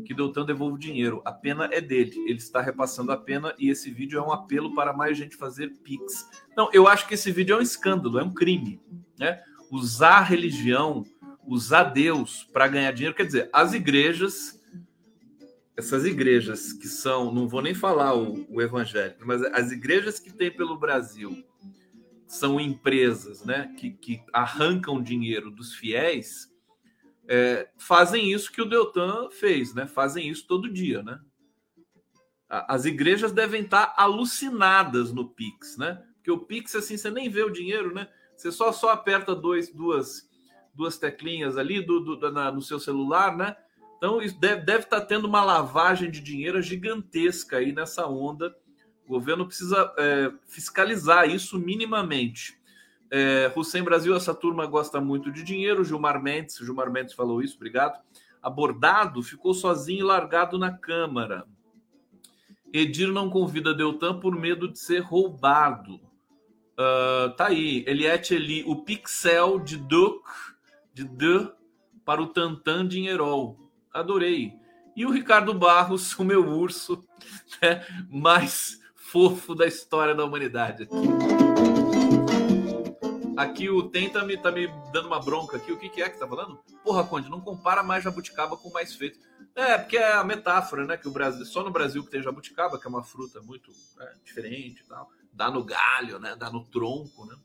[0.05, 1.21] que Deltan devolva o dinheiro.
[1.25, 2.13] A pena é dele.
[2.27, 5.69] Ele está repassando a pena e esse vídeo é um apelo para mais gente fazer
[5.83, 6.27] pix.
[6.55, 8.81] Não, eu acho que esse vídeo é um escândalo, é um crime,
[9.19, 9.41] né?
[9.71, 11.03] Usar a religião,
[11.45, 14.61] usar Deus para ganhar dinheiro, quer dizer, as igrejas,
[15.75, 20.31] essas igrejas que são, não vou nem falar o, o evangélico, mas as igrejas que
[20.31, 21.43] tem pelo Brasil
[22.27, 26.51] são empresas, né, que, que arrancam dinheiro dos fiéis
[27.27, 29.85] é, fazem isso que o Deltan fez, né?
[29.85, 31.19] Fazem isso todo dia, né?
[32.49, 36.01] As igrejas devem estar alucinadas no Pix, né?
[36.15, 38.07] Porque o Pix, assim, você nem vê o dinheiro, né?
[38.35, 40.29] Você só, só aperta dois, duas,
[40.73, 43.57] duas teclinhas ali do, do na, no seu celular, né?
[43.97, 48.55] Então, isso deve, deve estar tendo uma lavagem de dinheiro gigantesca aí nessa onda.
[49.07, 52.59] O governo precisa é, fiscalizar isso minimamente.
[53.09, 55.85] É, Hussein Brasil, essa turma gosta muito de dinheiro.
[55.85, 57.99] Gilmar Mendes, Gilmar Mendes falou isso, obrigado.
[58.43, 61.45] Abordado ficou sozinho e largado na Câmara.
[62.73, 65.95] Edir não convida Deltan por medo de ser roubado.
[66.77, 70.21] Uh, tá aí, Eliette Eli, o pixel de Duc,
[70.93, 71.49] de D
[72.03, 73.57] para o Tantan Dinheirol.
[73.91, 74.53] Adorei.
[74.95, 77.03] E o Ricardo Barros, o meu urso
[77.61, 77.85] né,
[79.11, 80.87] fofo da história da humanidade.
[83.37, 83.69] Aqui.
[83.69, 85.71] O Tem tá me, tá me dando uma bronca aqui.
[85.71, 86.59] O que, que é que tá falando?
[86.83, 89.19] Porra, Conde, não compara mais jabuticaba com mais feito.
[89.55, 90.97] É, porque é a metáfora, né?
[90.97, 94.13] Que o Brasil, só no Brasil que tem jabuticaba, que é uma fruta muito é,
[94.23, 95.09] diferente e tal.
[95.31, 96.35] Dá no galho, né?
[96.37, 97.35] Dá no tronco, né?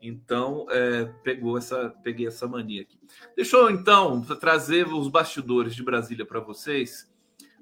[0.00, 2.98] Então, é, pegou essa, peguei essa mania aqui.
[3.34, 7.10] Deixa eu, então, trazer os bastidores de Brasília para vocês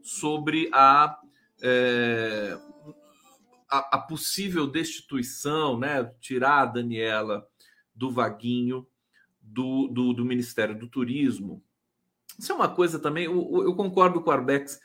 [0.03, 1.19] sobre a,
[1.63, 2.59] é,
[3.79, 6.05] a, a, possível destituição, né?
[6.21, 7.47] Tirar a Daniela
[7.95, 8.87] do Vaguinho,
[9.41, 11.63] do, do, do, Ministério do Turismo.
[12.39, 14.81] Isso é uma coisa também, eu, eu concordo com o Arbex,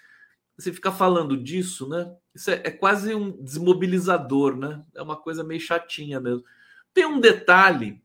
[0.58, 2.14] você fica falando disso, né?
[2.36, 4.84] Isso é, é, quase um desmobilizador, né?
[4.96, 6.44] É uma coisa meio chatinha mesmo.
[6.94, 8.02] Tem um detalhe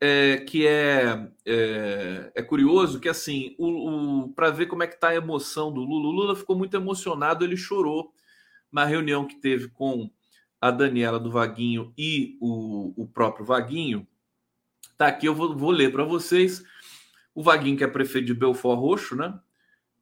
[0.00, 4.94] é, que é, é, é, curioso, que assim, o, o para ver como é que
[4.94, 8.12] está a emoção do Lula, o Lula ficou muito emocionado, ele chorou
[8.70, 10.10] na reunião que teve com
[10.60, 14.06] a Daniela do Vaguinho e o, o próprio Vaguinho,
[14.96, 16.64] Tá aqui, eu vou, vou ler para vocês.
[17.34, 19.38] O Vaguinho, que é prefeito de Belfort Roxo, né?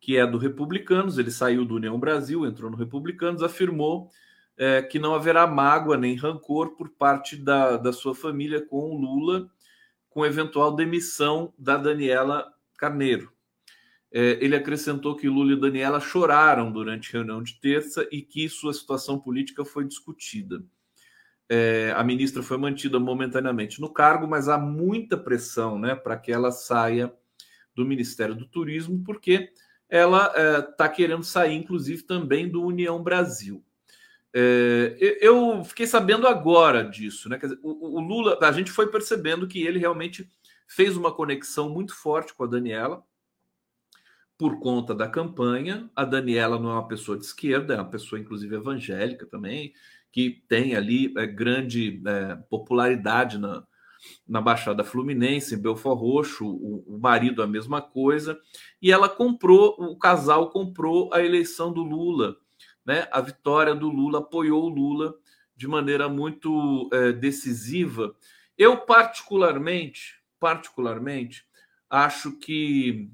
[0.01, 4.09] Que é do Republicanos, ele saiu do União Brasil, entrou no Republicanos, afirmou
[4.57, 8.97] é, que não haverá mágoa nem rancor por parte da, da sua família com o
[8.97, 9.51] Lula,
[10.09, 13.33] com eventual demissão da Daniela Carneiro.
[14.17, 18.49] É, ele acrescentou que Lula e Daniela choraram durante a reunião de terça e que
[18.49, 20.63] sua situação política foi discutida
[21.49, 26.33] é, a ministra foi mantida momentaneamente no cargo, mas há muita pressão né, para que
[26.33, 27.13] ela saia
[27.75, 29.51] do Ministério do Turismo, porque
[29.89, 30.33] ela
[30.71, 33.63] está é, querendo sair, inclusive, também do União Brasil.
[34.33, 37.39] É, eu fiquei sabendo agora disso, né?
[37.39, 40.29] Dizer, o, o, Lula, a gente foi percebendo que ele realmente
[40.67, 43.05] fez uma conexão muito forte com a Daniela
[44.37, 45.91] por conta da campanha.
[45.95, 49.73] A Daniela não é uma pessoa de esquerda, é uma pessoa, inclusive, evangélica também
[50.15, 53.67] que tem ali é, grande é, popularidade na,
[54.29, 58.39] na Baixada Fluminense, em Belfort Roxo, o, o, marido a mesma coisa,
[58.81, 62.37] e ela comprou, o casal comprou a eleição do Lula,
[62.87, 63.09] né?
[63.11, 65.17] A vitória do Lula apoiou o Lula
[65.57, 68.15] de maneira muito é, decisiva.
[68.57, 71.45] Eu particularmente, particularmente,
[71.91, 73.11] acho que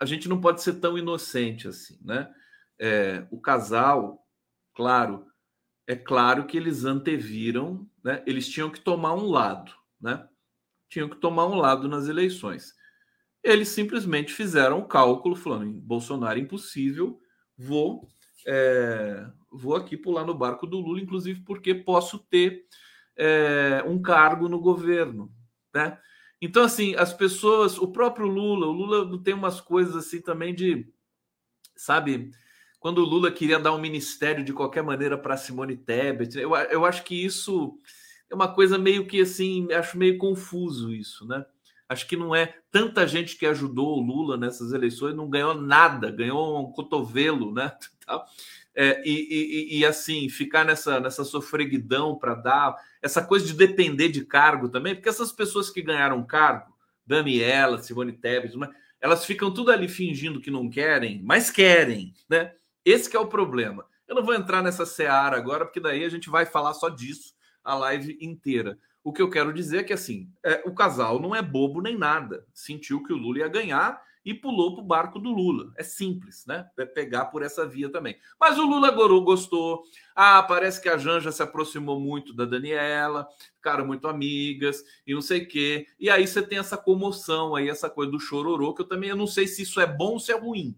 [0.00, 2.32] a gente não pode ser tão inocente assim, né?
[2.78, 4.24] É, o casal,
[4.74, 5.26] claro,
[5.86, 8.22] é claro que eles anteviram, né?
[8.26, 10.28] Eles tinham que tomar um lado, né?
[10.88, 12.74] Tinham que tomar um lado nas eleições.
[13.42, 17.18] Eles simplesmente fizeram o cálculo, falando: Bolsonaro impossível,
[17.56, 18.06] vou,
[18.46, 22.64] é, vou aqui pular no barco do Lula, inclusive porque posso ter
[23.16, 25.32] é, um cargo no governo,
[25.74, 25.98] né?
[26.40, 30.88] Então, assim, as pessoas, o próprio Lula, o Lula tem umas coisas assim também de,
[31.76, 32.30] sabe,
[32.78, 36.38] quando o Lula queria dar um ministério de qualquer maneira para Simone Tebet.
[36.38, 37.78] Eu, eu acho que isso
[38.30, 41.44] é uma coisa meio que assim, acho meio confuso isso, né?
[41.88, 46.10] Acho que não é tanta gente que ajudou o Lula nessas eleições, não ganhou nada,
[46.10, 47.72] ganhou um cotovelo, né?
[48.80, 54.08] é, e, e, e, assim, ficar nessa, nessa sofreguidão para dar, essa coisa de depender
[54.08, 56.72] de cargo também, porque essas pessoas que ganharam cargo,
[57.04, 58.54] Daniela, Simone Tebet,
[59.00, 62.52] elas ficam tudo ali fingindo que não querem, mas querem, né?
[62.84, 63.84] Esse é o problema.
[64.06, 67.34] Eu não vou entrar nessa seara agora, porque daí a gente vai falar só disso
[67.64, 68.78] a live inteira.
[69.02, 71.98] O que eu quero dizer é que assim, é, o casal não é bobo nem
[71.98, 72.46] nada.
[72.54, 75.72] Sentiu que o Lula ia ganhar e pulou para o barco do Lula.
[75.76, 76.68] É simples, né?
[76.78, 78.16] É pegar por essa via também.
[78.38, 79.82] Mas o Lula gostou.
[80.14, 85.20] Ah, parece que a Janja se aproximou muito da Daniela, ficaram muito amigas e não
[85.20, 85.86] sei o quê.
[85.98, 89.16] E aí você tem essa comoção aí, essa coisa do chororô, que eu também eu
[89.16, 90.76] não sei se isso é bom ou se é ruim.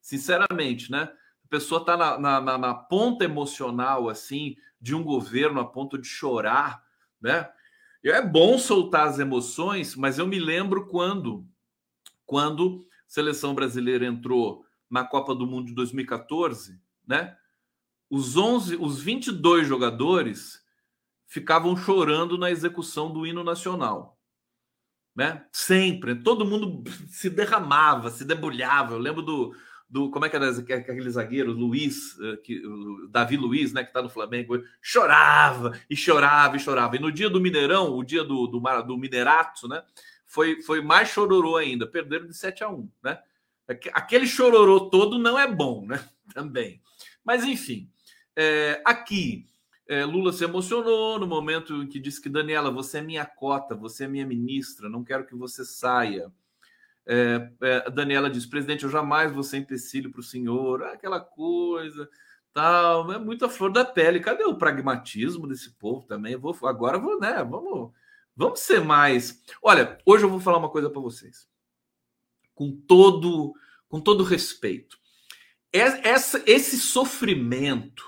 [0.00, 1.10] Sinceramente, né?
[1.44, 6.06] A pessoa está na, na, na ponta emocional, assim, de um governo a ponto de
[6.06, 6.82] chorar,
[7.20, 7.48] né?
[8.02, 11.46] É bom soltar as emoções, mas eu me lembro quando,
[12.30, 17.36] quando seleção brasileira entrou na Copa do Mundo de 2014, né?
[18.08, 20.60] Os 11, os 22 jogadores
[21.26, 24.16] ficavam chorando na execução do hino nacional,
[25.12, 25.44] né?
[25.50, 28.94] Sempre, todo mundo se derramava, se debulhava.
[28.94, 29.52] Eu lembro do,
[29.88, 32.62] do como é que era aquele zagueiro Luiz, eh, que,
[33.08, 36.94] Davi Luiz, né, que está no Flamengo, chorava e chorava e chorava.
[36.94, 39.82] E no dia do Mineirão, o dia do, do, do Minerato, né,
[40.30, 43.20] foi, foi mais chororô ainda, perderam de 7 a 1, né?
[43.92, 46.08] Aquele chororô todo não é bom, né?
[46.32, 46.80] Também.
[47.24, 47.90] Mas enfim,
[48.36, 49.44] é, aqui
[49.88, 53.74] é, Lula se emocionou no momento em que disse que Daniela, você é minha cota,
[53.74, 56.32] você é minha ministra, não quero que você saia.
[57.04, 62.08] É, é, Daniela diz: presidente, eu jamais vou ser empecilho para o senhor, aquela coisa,
[62.52, 64.20] tal, é muita flor da pele.
[64.20, 66.36] Cadê o pragmatismo desse povo também?
[66.36, 67.42] vou, agora vou, né?
[67.42, 67.90] Vamos,
[68.34, 69.42] vamos ser mais.
[69.62, 71.48] Olha, hoje eu vou falar uma coisa para vocês,
[72.54, 73.54] com todo,
[73.88, 74.98] com todo respeito.
[75.72, 78.04] Essa, esse sofrimento,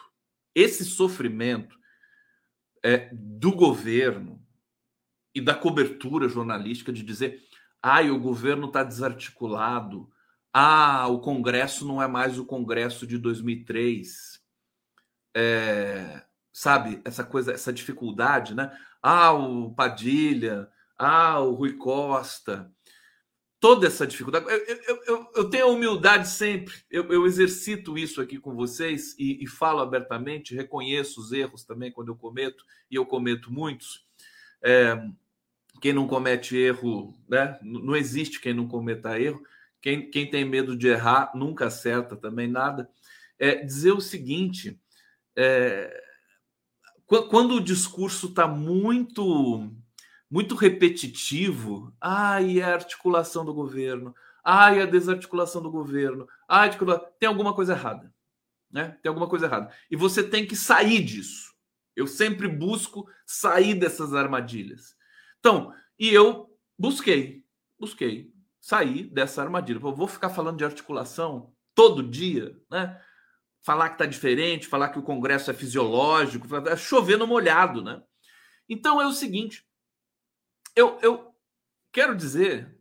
[0.55, 1.79] esse sofrimento
[2.83, 4.45] é, do governo
[5.35, 7.41] e da cobertura jornalística de dizer
[7.83, 10.09] Ai, o governo está desarticulado.
[10.53, 14.41] Ah, o Congresso não é mais o Congresso de 2003.
[15.35, 18.71] É, sabe, essa coisa, essa dificuldade, né?
[19.03, 22.71] Ah, o Padilha, ah, o Rui Costa,
[23.59, 24.45] toda essa dificuldade.
[24.49, 29.43] Eu, eu, eu, eu tenho a humildade sempre, eu, exercito isso aqui com vocês e,
[29.43, 34.05] e falo abertamente, reconheço os erros também quando eu cometo, e eu cometo muitos.
[34.63, 35.01] É,
[35.81, 37.59] quem não comete erro, né?
[37.63, 39.43] Não existe quem não cometa erro.
[39.81, 42.89] Quem, quem tem medo de errar nunca acerta também nada.
[43.39, 44.81] É dizer o seguinte:
[45.35, 46.03] é,
[47.07, 49.71] quando o discurso está muito
[50.33, 56.71] muito repetitivo, ai, é a articulação do governo, ai, a desarticulação do governo, ai,
[57.21, 58.11] tem alguma coisa errada,
[58.71, 58.97] né?
[59.03, 59.71] Tem alguma coisa errada.
[59.91, 61.53] E você tem que sair disso.
[61.95, 64.97] Eu sempre busco sair dessas armadilhas.
[65.39, 67.45] Então, e eu busquei,
[67.79, 69.81] busquei sair dessa armadilha.
[69.83, 72.99] Eu vou ficar falando de articulação todo dia, né?
[73.63, 78.03] Falar que está diferente, falar que o Congresso é fisiológico, é chover no molhado, né?
[78.69, 79.67] Então é o seguinte,
[80.75, 81.35] eu, eu
[81.93, 82.79] quero dizer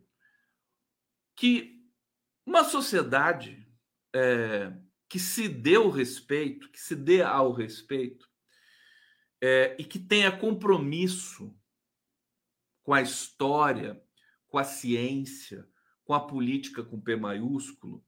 [1.36, 1.82] que
[2.44, 3.68] uma sociedade
[4.14, 4.72] é,
[5.08, 8.28] que se dê o respeito, que se dê ao respeito,
[9.40, 11.54] é, e que tenha compromisso
[12.82, 14.02] com a história,
[14.48, 15.68] com a ciência,
[16.04, 18.04] com a política com P maiúsculo,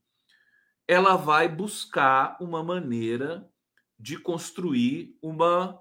[0.87, 3.49] ela vai buscar uma maneira
[3.99, 5.81] de construir uma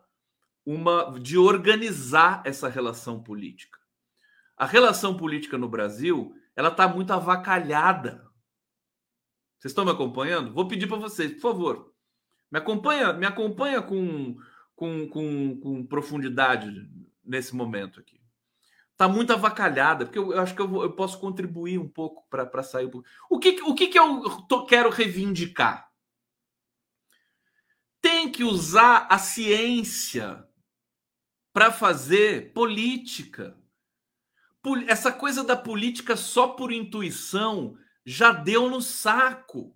[0.66, 3.78] uma de organizar essa relação política.
[4.56, 8.26] A relação política no Brasil, ela está muito avacalhada.
[9.60, 10.54] Vocês estão me acompanhando?
[10.54, 11.94] Vou pedir para vocês, por favor,
[12.50, 14.38] me acompanha, me acompanha com,
[14.74, 16.90] com, com, com profundidade
[17.26, 18.23] nesse momento aqui
[18.98, 22.64] tá muito avacalhada, porque eu, eu acho que eu, eu, posso contribuir um pouco para
[22.64, 22.90] sair.
[23.30, 25.92] O que, o que, que eu tô, quero reivindicar?
[28.02, 30.48] Tem que usar a ciência
[31.54, 33.58] para fazer política.
[34.88, 39.76] Essa coisa da política só por intuição já deu no saco.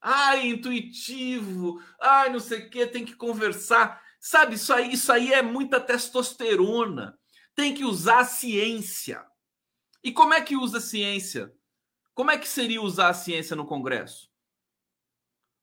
[0.00, 1.82] Ai, intuitivo.
[2.00, 4.02] Ai, não sei o que, tem que conversar.
[4.18, 7.19] Sabe, isso aí, isso aí é muita testosterona
[7.60, 9.22] tem que usar a ciência.
[10.02, 11.52] E como é que usa a ciência?
[12.14, 14.30] Como é que seria usar a ciência no Congresso?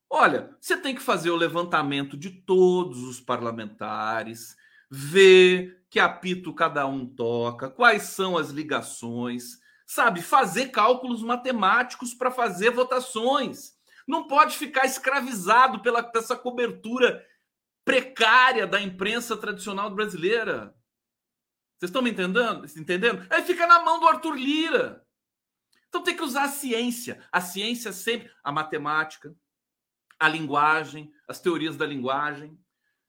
[0.07, 4.55] Olha, você tem que fazer o levantamento de todos os parlamentares,
[4.91, 9.57] ver que apito cada um toca, quais são as ligações,
[9.88, 10.21] sabe?
[10.21, 13.75] Fazer cálculos matemáticos para fazer votações.
[14.07, 17.25] não pode ficar escravizado pela essa cobertura
[17.83, 20.77] precária da imprensa tradicional brasileira.
[21.78, 22.66] Vocês estão me entendendo?
[22.76, 23.26] entendendo?
[23.30, 25.06] Aí fica na mão do Arthur Lira.
[25.88, 27.24] Então tem que usar a ciência.
[27.32, 29.36] A ciência sempre, a matemática,
[30.20, 32.60] a linguagem, as teorias da linguagem.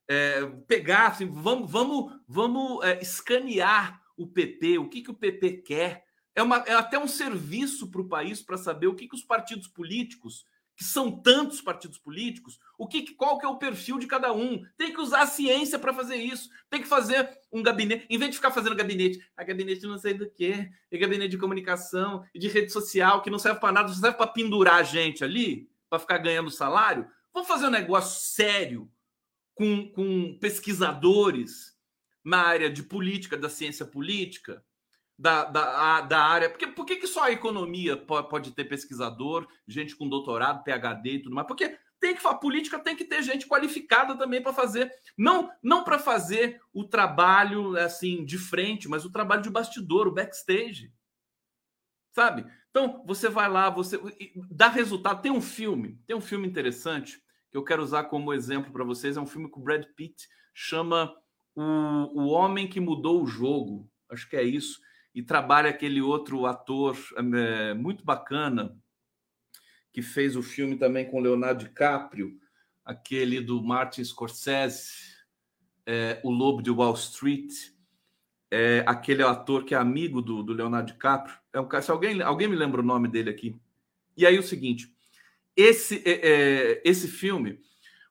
[0.06, 5.62] É, pegar, assim, vamos, vamos, vamos é, escanear o PP, o que, que o PP
[5.62, 6.04] quer.
[6.34, 9.24] É, uma, é até um serviço para o país para saber o que, que os
[9.24, 10.44] partidos políticos,
[10.78, 14.64] que são tantos partidos políticos, o que, qual que é o perfil de cada um.
[14.76, 16.48] Tem que usar a ciência para fazer isso.
[16.70, 20.14] Tem que fazer um gabinete, em vez de ficar fazendo gabinete, a gabinete não sei
[20.14, 23.88] do que, é gabinete de comunicação e de rede social que não serve para nada,
[23.88, 27.10] só serve para pendurar a gente ali, para ficar ganhando salário.
[27.34, 28.88] Vamos fazer um negócio sério
[29.56, 31.76] com, com pesquisadores
[32.24, 34.64] na área de política, da ciência política,
[35.18, 36.48] da, da, da área.
[36.48, 41.22] Porque, por que, que só a economia pode, ter pesquisador, gente com doutorado, PhD e
[41.22, 41.46] tudo mais?
[41.46, 45.98] Porque tem que política tem que ter gente qualificada também para fazer, não não para
[45.98, 50.92] fazer o trabalho assim de frente, mas o trabalho de bastidor, o backstage.
[52.14, 52.46] Sabe?
[52.70, 54.00] Então, você vai lá, você
[54.50, 55.22] dá resultado.
[55.22, 59.16] Tem um filme, tem um filme interessante que eu quero usar como exemplo para vocês,
[59.16, 61.12] é um filme com o Brad Pitt, chama
[61.56, 63.90] o, o Homem que Mudou o Jogo.
[64.08, 64.78] Acho que é isso
[65.18, 68.78] e trabalha aquele outro ator é, muito bacana
[69.92, 72.38] que fez o filme também com Leonardo DiCaprio,
[72.84, 75.16] aquele do Martin Scorsese,
[75.84, 77.52] é, O Lobo de Wall Street,
[78.48, 81.36] é, aquele ator que é amigo do, do Leonardo DiCaprio.
[81.52, 83.56] É um, se alguém, alguém me lembra o nome dele aqui.
[84.16, 84.94] E aí o seguinte,
[85.56, 87.58] esse, é, esse filme,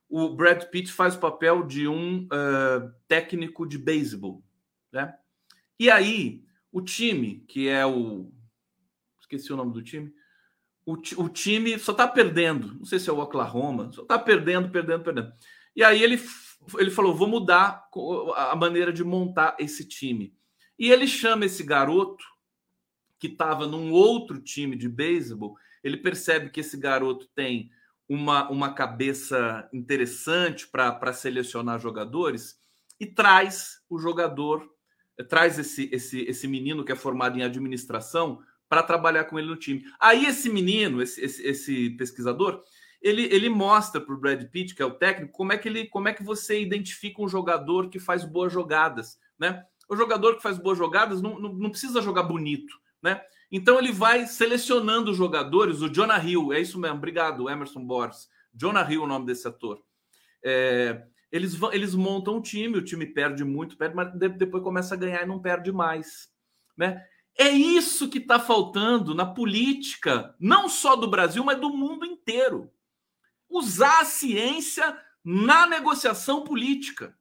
[0.10, 4.44] o Brad Pitt faz o papel de um uh, técnico de beisebol,
[4.92, 5.18] né?
[5.80, 6.46] E aí
[6.78, 8.32] o time, que é o.
[9.20, 10.14] Esqueci o nome do time.
[10.86, 12.76] O, o time só tá perdendo.
[12.76, 15.34] Não sei se é o Oklahoma, só tá perdendo, perdendo, perdendo.
[15.76, 16.22] E aí ele,
[16.78, 17.90] ele falou: vou mudar
[18.36, 20.36] a maneira de montar esse time.
[20.78, 22.24] E ele chama esse garoto,
[23.20, 27.72] que estava num outro time de beisebol, ele percebe que esse garoto tem
[28.08, 32.60] uma, uma cabeça interessante para selecionar jogadores
[33.00, 34.77] e traz o jogador
[35.30, 38.40] traz esse, esse, esse menino que é formado em administração
[38.70, 39.84] para trabalhar com ele no time.
[40.00, 42.62] Aí esse menino, esse, esse, esse pesquisador,
[43.02, 45.88] ele, ele mostra para o Brad Pitt, que é o técnico, como é que ele,
[45.88, 49.64] como é que você identifica um jogador que faz boas jogadas, né?
[49.90, 53.22] O jogador que faz boas jogadas não, não, não precisa jogar bonito, né?
[53.50, 55.82] Então ele vai selecionando os jogadores.
[55.82, 58.28] O Jonah Hill, é isso mesmo, obrigado, Emerson Boris.
[58.54, 59.82] Jonah Hill, o nome desse ator.
[60.44, 64.98] É, eles, eles montam um time, o time perde muito, perde, mas depois começa a
[64.98, 66.30] ganhar e não perde mais.
[66.76, 67.04] Né?
[67.38, 72.72] É isso que está faltando na política, não só do Brasil, mas do mundo inteiro.
[73.50, 77.18] Usar a ciência na negociação política.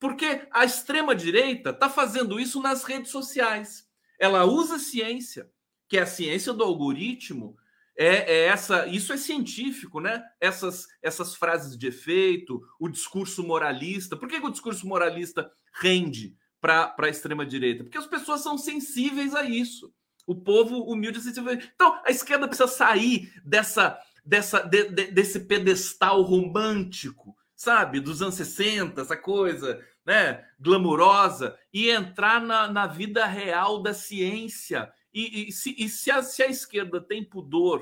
[0.00, 3.88] Porque a extrema-direita está fazendo isso nas redes sociais.
[4.18, 5.50] Ela usa a ciência,
[5.88, 7.56] que é a ciência do algoritmo,
[7.96, 10.22] é, é, essa, isso é científico, né?
[10.40, 14.16] Essas, essas frases de efeito, o discurso moralista.
[14.16, 17.84] Por que, que o discurso moralista rende para a extrema direita?
[17.84, 19.92] Porque as pessoas são sensíveis a isso.
[20.26, 21.52] O povo humilde é sensível.
[21.52, 28.36] Então, a esquerda precisa sair dessa, dessa, de, de, desse pedestal romântico, sabe, dos anos
[28.36, 35.52] 60, essa coisa, né, glamurosa, e entrar na, na vida real da ciência e, e,
[35.52, 37.80] se, e se, a, se, a, esquerda tem pudor,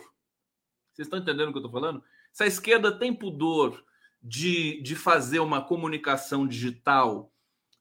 [0.93, 2.03] vocês estão entendendo o que eu estou falando?
[2.33, 3.85] Se a esquerda tem pudor
[4.23, 7.33] de, de fazer uma comunicação digital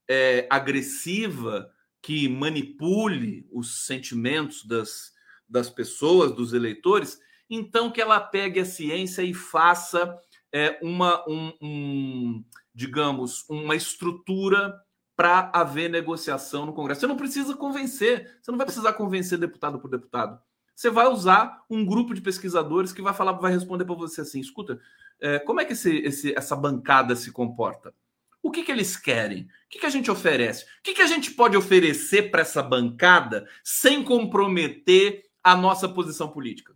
[0.07, 1.71] é, agressiva
[2.01, 5.13] que manipule os sentimentos das,
[5.47, 7.19] das pessoas, dos eleitores,
[7.49, 10.17] então que ela pegue a ciência e faça
[10.51, 14.73] é, uma, um, um, digamos, uma estrutura
[15.19, 17.01] para haver negociação no Congresso.
[17.01, 20.41] Você não precisa convencer, você não vai precisar convencer deputado por deputado.
[20.73, 24.39] Você vai usar um grupo de pesquisadores que vai falar, vai responder para você assim:
[24.39, 24.79] escuta,
[25.19, 27.93] é, como é que esse, esse, essa bancada se comporta?
[28.41, 29.41] O que, que eles querem?
[29.41, 30.63] O que, que a gente oferece?
[30.63, 36.29] O que, que a gente pode oferecer para essa bancada sem comprometer a nossa posição
[36.29, 36.73] política?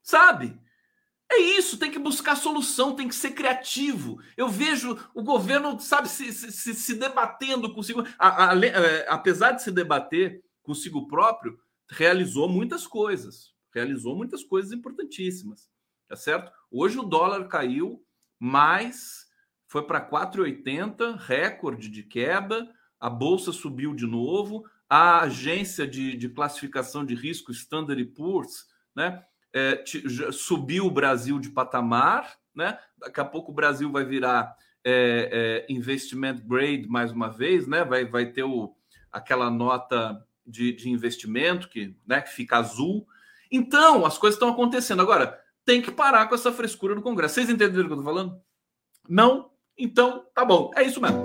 [0.00, 0.56] Sabe?
[1.30, 4.20] É isso, tem que buscar solução, tem que ser criativo.
[4.36, 8.04] Eu vejo o governo, sabe, se, se, se debatendo consigo.
[8.18, 11.58] A, a, é, apesar de se debater consigo próprio,
[11.88, 13.54] realizou muitas coisas.
[13.74, 15.68] Realizou muitas coisas importantíssimas.
[16.08, 16.52] Tá certo?
[16.70, 18.04] Hoje o dólar caiu,
[18.38, 19.26] mas
[19.66, 22.72] foi para 4,80, recorde de queda.
[23.00, 24.64] A bolsa subiu de novo.
[24.88, 29.24] A agência de, de classificação de risco Standard Poor's, né?
[29.56, 29.82] É,
[30.32, 32.78] subiu o Brasil de patamar, né?
[32.98, 34.54] Daqui a pouco o Brasil vai virar
[34.84, 37.82] é, é, investment grade mais uma vez, né?
[37.82, 38.76] Vai, vai ter o,
[39.10, 43.06] aquela nota de, de investimento que, né, que fica azul.
[43.50, 45.00] Então, as coisas estão acontecendo.
[45.00, 47.34] Agora, tem que parar com essa frescura do Congresso.
[47.34, 48.38] Vocês entenderam o que eu estou falando?
[49.08, 49.50] Não?
[49.78, 50.70] Então, tá bom.
[50.76, 51.22] É isso mesmo.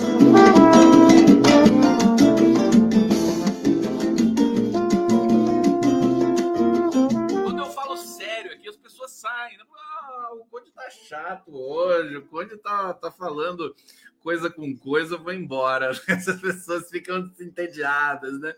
[9.30, 9.64] Né?
[9.74, 13.76] Ah, o Conde tá chato hoje, o Conde tá, tá falando
[14.22, 15.92] coisa com coisa, vou embora.
[16.08, 18.56] Essas pessoas ficam entediadas, né?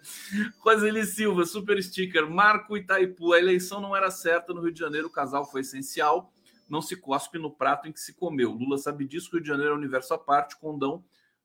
[0.59, 2.29] Roseli Silva, super sticker.
[2.29, 6.31] Marco Itaipu, a eleição não era certa no Rio de Janeiro, o casal foi essencial.
[6.69, 8.51] Não se cospe no prato em que se comeu.
[8.51, 11.03] Lula sabe disso, Rio de Janeiro é universo à parte, Condão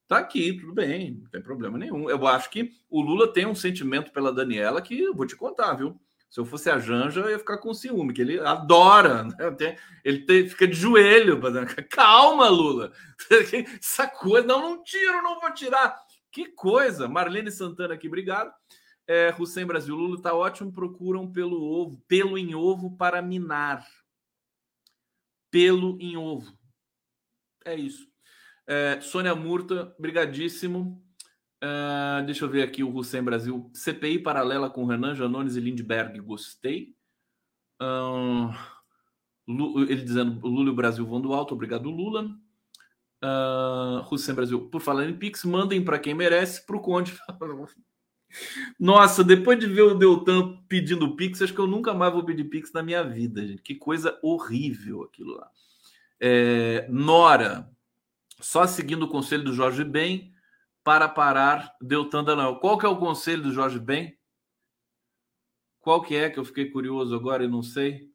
[0.09, 2.09] tá aqui, tudo bem, não tem problema nenhum.
[2.09, 5.75] Eu acho que o Lula tem um sentimento pela Daniela que eu vou te contar,
[5.75, 6.01] viu?
[6.31, 9.25] Se eu fosse a Janja, eu ia ficar com ciúme, que ele adora,
[9.59, 9.77] né?
[10.05, 11.41] ele tem, fica de joelho.
[11.91, 12.93] Calma, Lula.
[13.81, 15.97] Essa coisa, não, não tiro, não vou tirar.
[16.31, 17.09] Que coisa.
[17.09, 18.53] Marlene Santana aqui, obrigado.
[19.07, 23.87] É, Hussein Brasil, Lula tá ótimo, procuram pelo ovo, pelo em ovo para minar.
[25.51, 26.53] Pelo em ovo.
[27.65, 28.07] É isso.
[28.67, 31.03] É, Sônia Murta, brigadíssimo.
[31.63, 33.71] Uh, deixa eu ver aqui o Hussein Brasil.
[33.75, 36.21] CPI paralela com Renan Janones e Lindbergh.
[36.21, 36.95] Gostei.
[37.81, 38.53] Uh,
[39.89, 41.55] ele dizendo Lula e o Brasil vão do alto.
[41.55, 42.31] Obrigado, Lula.
[43.23, 44.69] Uh, Hussein Brasil.
[44.69, 47.19] Por falar em Pix, mandem para quem merece, para o Conde.
[48.79, 52.45] Nossa, depois de ver o Deltan pedindo Pix, acho que eu nunca mais vou pedir
[52.45, 53.63] Pix na minha vida, gente.
[53.63, 55.51] Que coisa horrível aquilo lá.
[56.21, 57.71] É, Nora,
[58.41, 60.33] só seguindo o conselho do Jorge Ben
[60.89, 62.61] para parar Deltan Dallagnol.
[62.61, 64.17] Qual que é o conselho do Jorge Ben?
[65.81, 68.09] Qual que é que eu fiquei curioso agora e não sei?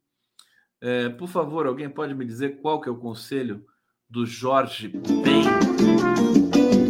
[0.82, 3.64] É, por favor, alguém pode me dizer qual que é o conselho
[4.10, 5.46] do Jorge Ben?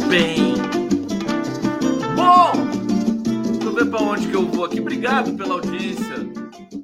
[0.08, 0.54] Ben.
[2.16, 2.52] Bom,
[3.52, 4.80] deixa eu ver para onde que eu vou aqui.
[4.80, 6.16] Obrigado pela audiência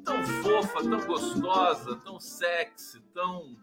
[0.05, 3.57] tão fofa, tão gostosa, tão sexy, tão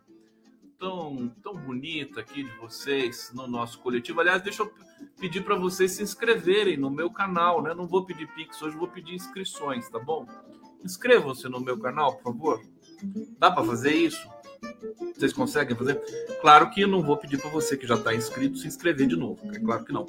[0.78, 4.20] tão, tão bonita aqui de vocês no nosso coletivo.
[4.20, 4.72] Aliás, deixa eu
[5.18, 7.74] pedir para vocês se inscreverem no meu canal, né?
[7.74, 10.26] Não vou pedir Pix hoje, vou pedir inscrições, tá bom?
[10.84, 12.62] Inscrevam-se no meu canal, por favor.
[13.38, 14.28] Dá para fazer isso?
[15.14, 16.00] Vocês conseguem fazer?
[16.40, 19.40] Claro que não vou pedir para você que já está inscrito se inscrever de novo.
[19.52, 20.06] É claro que não.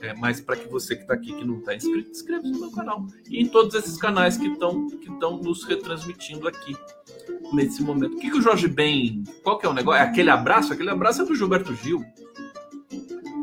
[0.00, 2.70] É, mas para que você que está aqui que não está inscrito, inscreva-se no meu
[2.70, 3.06] canal.
[3.28, 6.76] E em todos esses canais que estão que nos retransmitindo aqui
[7.52, 8.16] nesse momento.
[8.16, 9.24] O que, que o Jorge Ben.
[9.42, 10.00] Qual que é o negócio?
[10.00, 10.72] É aquele abraço?
[10.72, 12.04] Aquele abraço é do Gilberto Gil.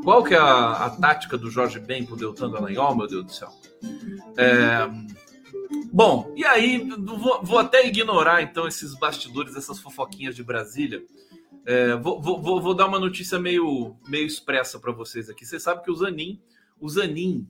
[0.04, 3.32] Qual que é a, a tática do Jorge Ben pro Deltan Dallagnol, meu Deus do
[3.32, 3.49] céu?
[4.38, 4.89] É,
[5.92, 11.04] bom, e aí vou, vou, até ignorar então esses bastidores, essas fofoquinhas de Brasília.
[11.66, 15.46] É, vou, vou, vou, dar uma notícia meio, meio expressa para vocês aqui.
[15.46, 16.42] Você sabe que o Zanin,
[16.80, 17.48] o Zanin,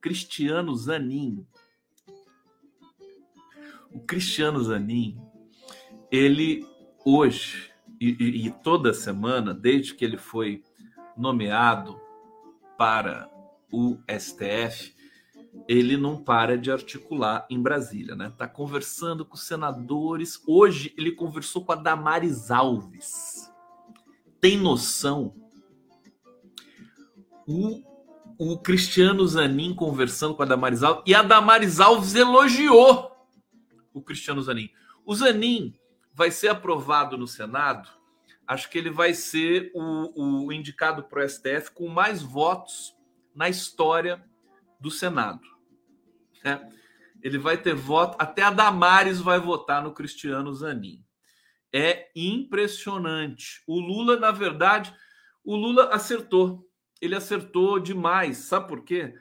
[0.00, 1.46] Cristiano Zanin,
[3.92, 5.20] o Cristiano Zanin,
[6.10, 6.66] ele
[7.04, 10.62] hoje e, e, e toda semana, desde que ele foi
[11.16, 12.00] nomeado
[12.78, 13.30] para
[13.70, 14.94] o STF,
[15.68, 18.32] ele não para de articular em Brasília, né?
[18.36, 20.42] Tá conversando com senadores.
[20.46, 23.50] Hoje ele conversou com a Damares Alves.
[24.40, 25.34] Tem noção?
[27.46, 27.82] O,
[28.38, 33.10] o Cristiano Zanin conversando com a Damares Alves e a Damares Alves elogiou
[33.92, 34.70] o Cristiano Zanin.
[35.04, 35.74] O Zanin
[36.14, 38.00] vai ser aprovado no Senado
[38.50, 42.92] acho que ele vai ser o, o indicado para o STF com mais votos
[43.32, 44.24] na história
[44.80, 45.46] do Senado.
[46.44, 46.72] Né?
[47.22, 51.04] Ele vai ter voto, até a Damares vai votar no Cristiano Zanin.
[51.72, 53.62] É impressionante.
[53.66, 54.94] O Lula, na verdade,
[55.44, 56.68] o Lula acertou.
[57.00, 58.38] Ele acertou demais.
[58.38, 59.14] Sabe por quê?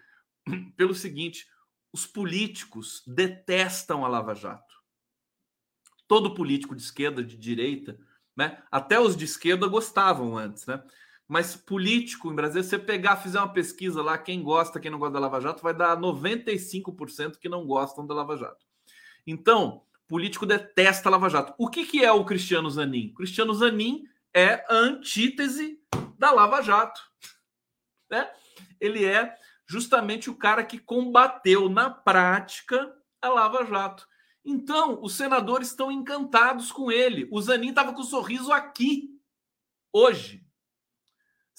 [0.76, 1.48] Pelo seguinte:
[1.92, 4.74] os políticos detestam a Lava Jato.
[6.08, 8.00] Todo político de esquerda, de direita,
[8.36, 8.64] né?
[8.72, 10.82] Até os de esquerda gostavam antes, né?
[11.30, 15.14] Mas político em Brasília, você pegar, fizer uma pesquisa lá, quem gosta, quem não gosta
[15.14, 18.66] da Lava Jato, vai dar 95% que não gostam da Lava Jato.
[19.28, 21.54] Então, político detesta a Lava Jato.
[21.56, 23.12] O que, que é o Cristiano Zanin?
[23.12, 25.80] O Cristiano Zanin é a antítese
[26.18, 27.00] da Lava Jato.
[28.10, 28.28] Né?
[28.82, 34.08] Ele é justamente o cara que combateu na prática a Lava Jato.
[34.44, 37.28] Então, os senadores estão encantados com ele.
[37.32, 39.12] O Zanin estava com um sorriso aqui,
[39.94, 40.49] hoje.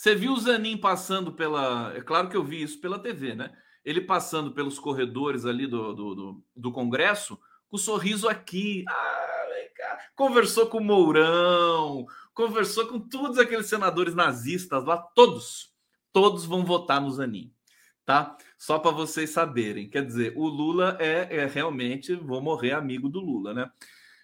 [0.00, 1.92] Você viu o Zanin passando pela.
[1.94, 3.54] É claro que eu vi isso pela TV, né?
[3.84, 7.38] Ele passando pelos corredores ali do, do, do, do Congresso,
[7.68, 8.82] com sorriso aqui.
[8.88, 15.70] Ah, conversou com o Mourão, conversou com todos aqueles senadores nazistas lá, todos,
[16.14, 17.52] todos vão votar no Zanin,
[18.02, 18.38] tá?
[18.56, 19.90] Só para vocês saberem.
[19.90, 23.70] Quer dizer, o Lula é, é realmente, vou morrer amigo do Lula, né?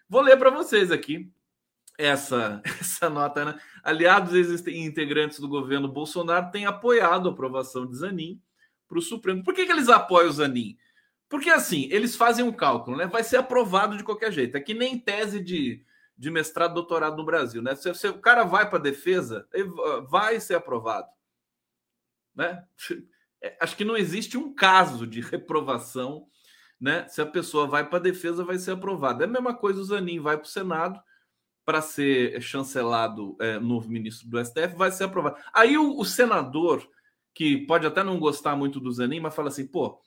[0.08, 1.30] Vou ler para vocês aqui
[1.98, 3.60] essa, essa nota, né?
[3.82, 4.34] Aliados
[4.66, 8.40] e integrantes do governo Bolsonaro têm apoiado a aprovação de Zanin
[8.88, 9.42] para o Supremo.
[9.42, 10.76] Por que, que eles apoiam o Zanin?
[11.28, 13.06] Porque assim, eles fazem um cálculo, né?
[13.06, 14.56] Vai ser aprovado de qualquer jeito.
[14.56, 15.84] É que nem tese de,
[16.16, 17.74] de mestrado, doutorado no Brasil, né?
[17.74, 19.48] Se, se o cara vai para a defesa,
[20.08, 21.08] vai ser aprovado,
[22.34, 22.64] né?
[23.42, 26.26] É, acho que não existe um caso de reprovação,
[26.80, 27.08] né?
[27.08, 29.24] Se a pessoa vai para a defesa, vai ser aprovada.
[29.24, 31.00] É a mesma coisa o Zanin vai para o Senado
[31.66, 35.36] para ser chancelado é, novo ministro do STF, vai ser aprovado.
[35.52, 36.88] Aí o, o, senador,
[37.34, 40.00] que pode até não gostar muito do Zanin, mas fala assim, pô,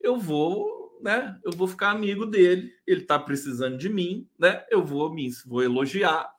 [0.00, 1.36] eu vou, né?
[1.44, 4.64] Eu vou ficar amigo dele, ele está precisando de mim, né?
[4.70, 6.32] Eu vou me vou elogiar,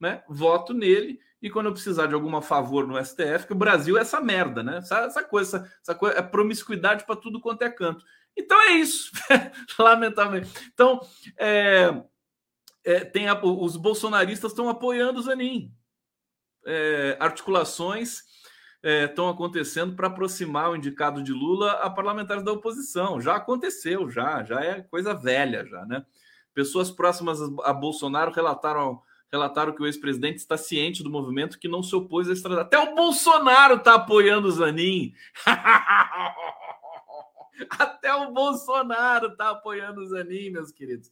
[0.00, 0.24] né?
[0.26, 4.00] Voto nele e quando eu precisar de alguma favor no STF, que o Brasil é
[4.00, 4.78] essa merda, né?
[4.78, 8.02] Essa, essa coisa, essa, essa coisa é promiscuidade para tudo quanto é canto.
[8.34, 9.12] Então é isso,
[9.78, 10.50] lamentavelmente.
[10.72, 10.98] Então,
[11.36, 11.90] é,
[12.84, 15.72] é, tem a, os bolsonaristas estão apoiando o Zanin.
[16.66, 18.22] É, articulações
[18.82, 23.20] estão é, acontecendo para aproximar o indicado de Lula a parlamentares da oposição.
[23.20, 26.04] Já aconteceu, já, já é coisa velha, já, né?
[26.54, 29.00] Pessoas próximas a Bolsonaro relataram,
[29.30, 32.64] relataram que o ex-presidente está ciente do movimento que não se opôs a extradição.
[32.64, 35.12] Até o Bolsonaro está apoiando o Zanin.
[37.70, 41.10] Até o Bolsonaro está apoiando o Zanin, meus queridos.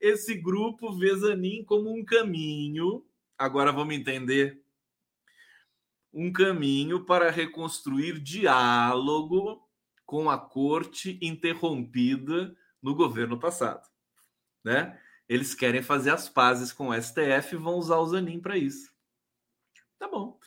[0.00, 3.04] Esse grupo vê Zanin como um caminho.
[3.36, 4.62] Agora vamos entender.
[6.12, 9.62] Um caminho para reconstruir diálogo
[10.06, 13.86] com a corte interrompida no governo passado,
[14.64, 14.98] né?
[15.28, 18.90] Eles querem fazer as pazes com o STF e vão usar o Zanin para isso.
[19.98, 20.38] Tá bom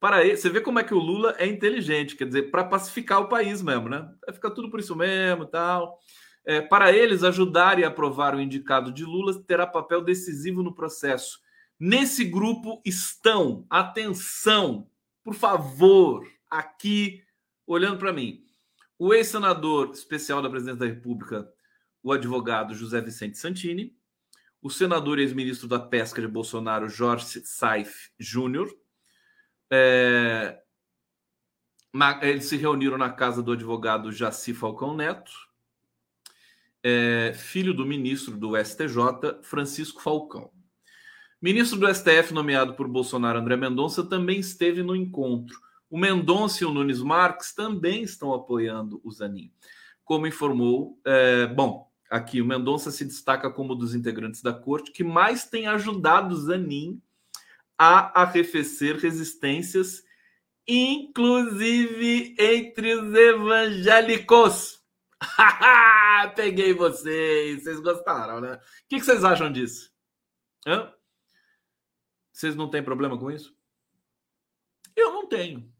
[0.00, 3.20] para ele, você vê como é que o Lula é inteligente, quer dizer, para pacificar
[3.20, 4.10] o país mesmo, né?
[4.32, 5.98] Ficar tudo por isso mesmo, tal.
[6.44, 11.38] É, para eles ajudarem a aprovar o indicado de Lula terá papel decisivo no processo.
[11.78, 14.88] Nesse grupo estão, atenção,
[15.22, 17.22] por favor, aqui
[17.66, 18.42] olhando para mim,
[18.98, 21.48] o ex-senador especial da Presidência da República,
[22.02, 23.94] o advogado José Vicente Santini,
[24.62, 28.68] o senador e ex-ministro da Pesca de Bolsonaro, Jorge Saif Júnior,
[29.70, 30.60] é,
[31.92, 35.32] na, eles se reuniram na casa do advogado Jaci Falcão Neto,
[36.82, 40.50] é, filho do ministro do STJ, Francisco Falcão.
[41.40, 45.58] Ministro do STF nomeado por Bolsonaro, André Mendonça, também esteve no encontro.
[45.88, 49.50] O Mendonça e o Nunes Marques também estão apoiando o Zanin.
[50.04, 54.92] Como informou, é, bom, aqui o Mendonça se destaca como um dos integrantes da corte
[54.92, 57.00] que mais tem ajudado o Zanin
[57.82, 60.04] a arrefecer resistências,
[60.68, 64.84] inclusive entre os evangélicos.
[66.36, 68.56] Peguei vocês, vocês gostaram, né?
[68.56, 69.90] O que vocês acham disso?
[70.66, 70.92] Hã?
[72.30, 73.56] Vocês não têm problema com isso?
[74.94, 75.72] Eu não tenho.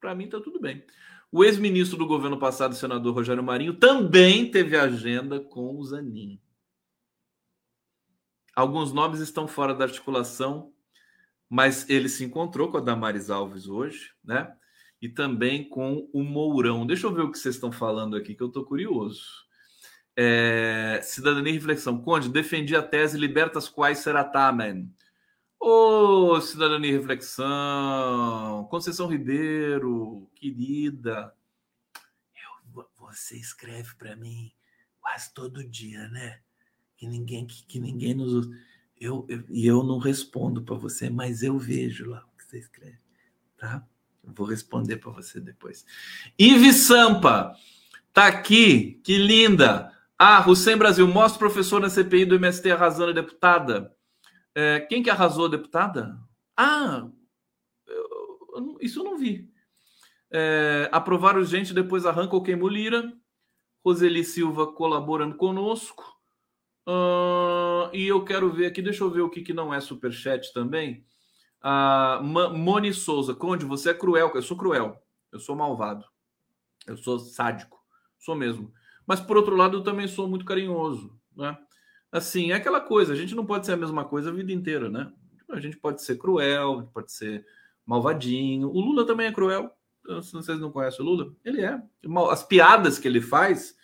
[0.00, 0.84] Para mim tá tudo bem.
[1.30, 6.42] O ex-ministro do governo passado, senador Rogério Marinho, também teve agenda com o Zanin.
[8.52, 10.74] Alguns nomes estão fora da articulação
[11.50, 14.56] mas ele se encontrou com a Damares Alves hoje, né?
[15.02, 16.86] E também com o Mourão.
[16.86, 19.24] Deixa eu ver o que vocês estão falando aqui, que eu estou curioso.
[20.16, 22.00] É, cidadania e reflexão.
[22.00, 24.94] Conde, defendi a tese libertas quais será tamen.
[25.58, 28.68] Ô, oh, cidadania e reflexão.
[28.70, 31.34] Conceição Ribeiro, querida.
[32.72, 34.52] Eu, você escreve para mim
[35.00, 36.40] quase todo dia, né?
[36.96, 38.46] Que ninguém, que, que ninguém nos
[39.00, 42.58] eu, eu, e eu não respondo para você, mas eu vejo lá o que você
[42.58, 42.98] escreve,
[43.56, 43.86] tá?
[44.22, 45.86] Eu vou responder para você depois.
[46.38, 47.56] Ive Sampa,
[48.12, 49.90] tá aqui, que linda.
[50.18, 53.96] Ah, Hussein Brasil, mostra o professor na CPI do MST arrasando a deputada.
[54.54, 56.18] É, quem que arrasou a deputada?
[56.54, 57.08] Ah,
[57.86, 59.50] eu, isso eu não vi.
[60.30, 63.10] É, aprovar urgente, depois arranca o queimou Lira.
[63.82, 66.19] Roseli Silva colaborando conosco.
[66.86, 70.52] Uh, e eu quero ver aqui, deixa eu ver o que, que não é superchat
[70.52, 71.04] também.
[71.62, 72.22] Uh,
[72.54, 75.00] Moni Souza, Conde, você é cruel, eu sou cruel,
[75.30, 76.04] eu sou malvado,
[76.86, 77.78] eu sou sádico,
[78.18, 78.72] sou mesmo.
[79.06, 81.56] Mas por outro lado, eu também sou muito carinhoso, né?
[82.10, 84.88] Assim, é aquela coisa, a gente não pode ser a mesma coisa a vida inteira,
[84.88, 85.12] né?
[85.50, 87.44] A gente pode ser cruel, pode ser
[87.84, 88.68] malvadinho.
[88.68, 89.70] O Lula também é cruel.
[90.22, 91.80] Se vocês não conhecem o Lula, ele é.
[92.30, 93.76] As piadas que ele faz,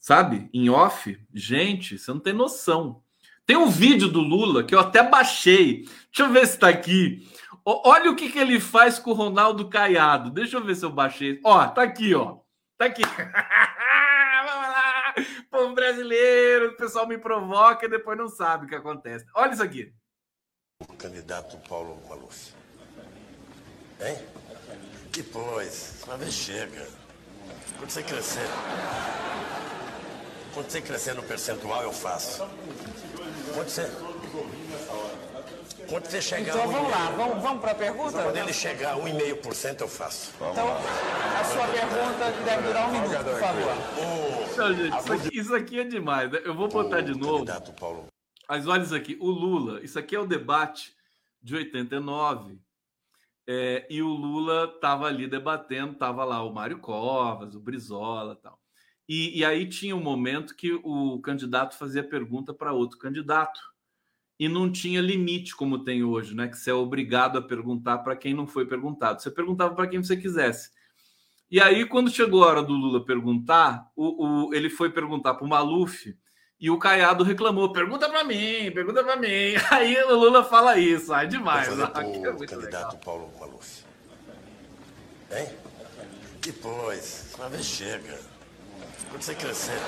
[0.00, 0.48] sabe?
[0.52, 3.02] Em off, gente, você não tem noção.
[3.46, 5.82] Tem um vídeo do Lula que eu até baixei.
[5.82, 7.28] Deixa eu ver se está aqui.
[7.64, 10.30] Olha o que, que ele faz com o Ronaldo Caiado.
[10.30, 11.40] Deixa eu ver se eu baixei.
[11.44, 12.38] Ó, tá aqui, ó.
[12.78, 13.02] Tá aqui.
[14.46, 15.14] Vamos lá.
[15.50, 19.26] Povo brasileiro, o pessoal me provoca e depois não sabe o que acontece.
[19.34, 19.92] Olha isso aqui.
[20.80, 22.54] O candidato Paulo Maluf.
[24.00, 24.16] Hein?
[25.12, 26.88] Depois, uma vez chega.
[27.76, 28.48] Quando você crescer.
[30.52, 32.46] Quando você crescer no percentual, eu faço.
[33.54, 33.90] Quando você.
[35.88, 36.54] Quando você chegar.
[36.54, 38.22] Então vamos lá, vamos, vamos para a pergunta?
[38.22, 40.32] Quando ele chegar a 1,5%, eu faço.
[40.36, 44.56] Então, a sua pergunta deve durar um minuto, por favor.
[44.56, 46.30] Não, gente, isso, aqui, isso aqui é demais.
[46.30, 46.40] Né?
[46.44, 47.44] Eu vou botar de novo.
[48.48, 50.92] Mas olha isso aqui, o Lula, isso aqui é o debate
[51.42, 52.60] de 89.
[53.48, 58.59] É, e o Lula estava ali debatendo, estava lá o Mário Covas, o Brizola tal.
[59.12, 63.60] E, e aí tinha um momento que o candidato fazia pergunta para outro candidato
[64.38, 66.46] e não tinha limite como tem hoje, né?
[66.46, 69.20] Que você é obrigado a perguntar para quem não foi perguntado.
[69.20, 70.70] Você perguntava para quem você quisesse.
[71.50, 75.44] E aí, quando chegou a hora do Lula perguntar, o, o ele foi perguntar para
[75.44, 76.16] o Maluf
[76.60, 79.56] e o Caiado reclamou: pergunta para mim, pergunta para mim.
[79.72, 81.76] Aí o Lula fala isso, ai demais.
[81.76, 81.82] Né?
[81.90, 83.00] é candidato legal.
[83.04, 83.82] Paulo Maluf.
[85.32, 85.48] Hein?
[86.40, 88.29] Depois, uma vez chega.
[89.10, 89.78] Quando você crescer.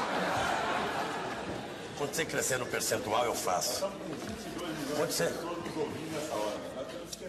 [1.97, 3.89] Quando você crescer no percentual, eu faço.
[4.97, 5.33] Quando você.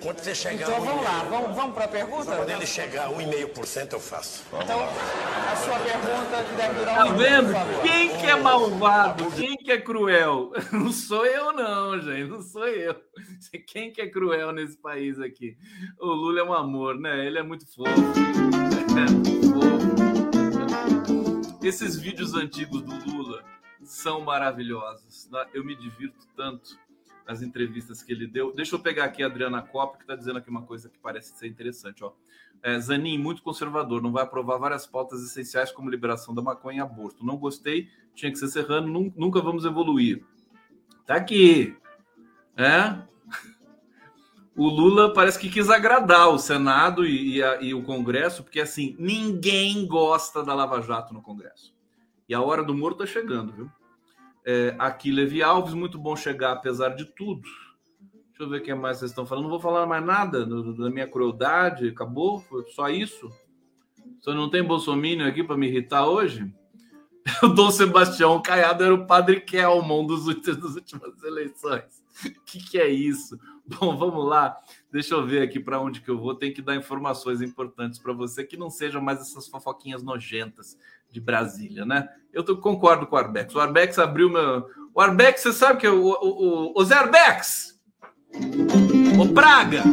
[0.02, 0.70] Quando você chegar.
[0.70, 2.36] Então vamos lá, vamos, vamos para a pergunta?
[2.36, 4.44] Quando ele chegar a 1,5%, eu faço.
[4.62, 7.82] Então, a sua pergunta deve durar tá um Tá vendo?
[7.84, 9.32] Quem que é malvado?
[9.32, 10.52] Quem que é cruel?
[10.74, 12.30] Não sou eu, não, gente.
[12.30, 12.96] Não sou eu.
[13.68, 15.56] Quem que é cruel nesse país aqui?
[16.00, 17.26] O Lula é um amor, né?
[17.26, 17.92] Ele é muito fofo.
[21.64, 23.42] Esses vídeos antigos do Lula
[23.82, 25.30] são maravilhosos.
[25.32, 25.46] Né?
[25.54, 26.78] Eu me divirto tanto
[27.26, 28.54] nas entrevistas que ele deu.
[28.54, 31.38] Deixa eu pegar aqui a Adriana Copa, que está dizendo aqui uma coisa que parece
[31.38, 32.04] ser interessante.
[32.04, 32.12] Ó.
[32.62, 36.82] É, Zanin, muito conservador, não vai aprovar várias pautas essenciais como liberação da maconha e
[36.82, 37.26] aborto.
[37.26, 40.22] Não gostei, tinha que ser serrano, nunca vamos evoluir.
[41.06, 41.78] Tá aqui.
[42.58, 43.02] É?
[44.56, 48.60] O Lula parece que quis agradar o Senado e, e, a, e o Congresso, porque
[48.60, 51.74] assim, ninguém gosta da Lava Jato no Congresso.
[52.30, 53.70] E a hora do morto está chegando, viu?
[54.46, 57.42] É, aqui, Levi Alves, muito bom chegar apesar de tudo.
[58.30, 59.44] Deixa eu ver o que mais vocês estão falando.
[59.44, 61.88] Não vou falar mais nada da minha crueldade.
[61.88, 62.40] Acabou?
[62.40, 63.30] Foi só isso?
[64.20, 66.52] Só não tem Bolsonaro aqui para me irritar hoje?
[67.42, 72.04] O Dom Sebastião Caiado era o padre Kelmon dos das últimas eleições.
[72.26, 73.40] O que, que é isso?
[73.80, 74.58] Bom, vamos lá.
[74.92, 76.36] Deixa eu ver aqui para onde que eu vou.
[76.36, 80.78] Tem que dar informações importantes para você que não sejam mais essas fofoquinhas nojentas
[81.10, 82.10] de Brasília, né?
[82.32, 83.56] Eu tô, concordo com o Arbex.
[83.56, 84.68] O Arbex abriu meu.
[84.94, 87.82] O Arbex, você sabe que é o, o, o, o Zé Arbex!
[89.20, 89.84] Ô Praga!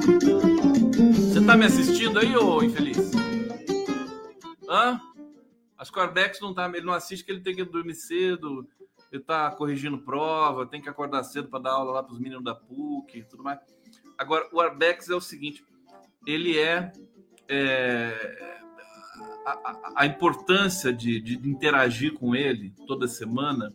[1.18, 3.12] Você tá me assistindo aí, ô infeliz?
[4.68, 5.00] Hã?
[5.78, 6.68] Acho que o Arbex não tá.
[6.68, 8.66] Ele não assiste que ele tem que dormir cedo,
[9.11, 12.44] ele tá corrigindo prova, tem que acordar cedo para dar aula lá para os meninos
[12.44, 13.58] da PUC e tudo mais.
[14.16, 15.64] Agora, o Arbex é o seguinte:
[16.26, 16.92] ele é,
[17.48, 18.61] é
[19.44, 23.72] a, a, importância de, de, interagir com ele toda semana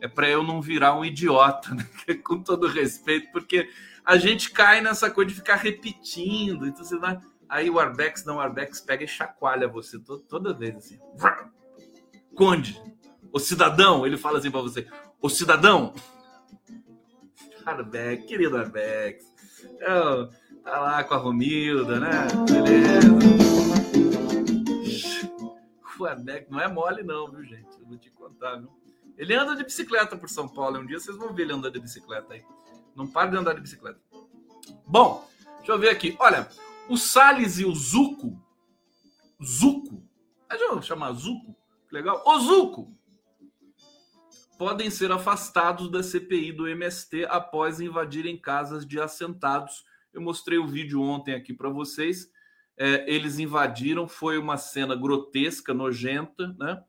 [0.00, 1.86] é para eu não virar um idiota, né?
[2.24, 3.68] com todo respeito, porque
[4.04, 6.66] a gente cai nessa coisa de ficar repetindo.
[6.66, 7.20] Então você vai.
[7.48, 10.98] Aí o Arbex, não, o Arbex pega e chacoalha você toda, toda vez assim.
[12.34, 12.82] Conde,
[13.32, 14.86] o cidadão, ele fala assim para você:
[15.20, 15.94] o cidadão.
[17.64, 19.24] Arbex, querido Arbex.
[19.80, 20.28] É,
[20.64, 22.26] tá lá com a Romilda, né?
[22.50, 23.52] Beleza
[26.02, 27.78] o não é mole, não, viu, gente?
[27.78, 28.70] Eu vou te contar, viu?
[29.16, 30.78] Ele anda de bicicleta por São Paulo.
[30.78, 32.44] Um dia vocês vão ver ele andando de bicicleta aí.
[32.94, 34.00] Não para de andar de bicicleta.
[34.86, 35.28] Bom,
[35.58, 36.16] deixa eu ver aqui.
[36.18, 36.48] Olha,
[36.88, 38.40] o Salles e o Zuco.
[39.42, 40.02] Zuco.
[40.48, 41.54] Deixa eu chamar Zuco.
[41.90, 42.22] Legal.
[42.26, 42.92] O Zuco.
[44.62, 49.82] Podem ser afastados da CPI do MST após invadirem casas de assentados.
[50.14, 52.30] Eu mostrei o vídeo ontem aqui para vocês
[52.76, 56.80] é, eles invadiram, foi uma cena grotesca, nojenta, né?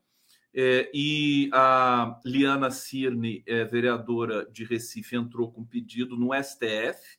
[0.54, 7.18] É, e a Liana Cirne, é, vereadora de Recife, entrou com pedido no STF.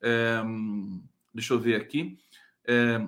[0.00, 0.42] É,
[1.34, 2.18] deixa eu ver aqui.
[2.66, 3.06] É,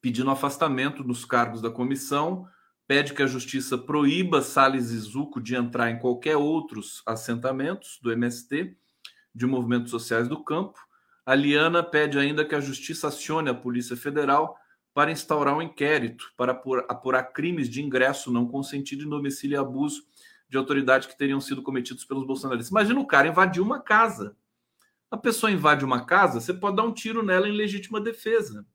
[0.00, 2.48] pedindo afastamento dos cargos da comissão,
[2.88, 8.10] pede que a justiça proíba Salles e Zuco de entrar em qualquer outros assentamentos do
[8.10, 8.74] MST,
[9.34, 10.78] de movimentos sociais do campo,
[11.24, 14.56] a Liana pede ainda que a justiça acione a Polícia Federal
[14.94, 16.52] para instaurar um inquérito para
[16.88, 20.02] apurar crimes de ingresso não consentido em domicílio e abuso.
[20.48, 22.70] de autoridade que teriam sido cometidos pelos bolsonaristas.
[22.70, 24.34] Imagina o cara invadir uma casa.
[25.10, 28.66] A pessoa invade uma casa, você pode dar um tiro nela em legítima defesa,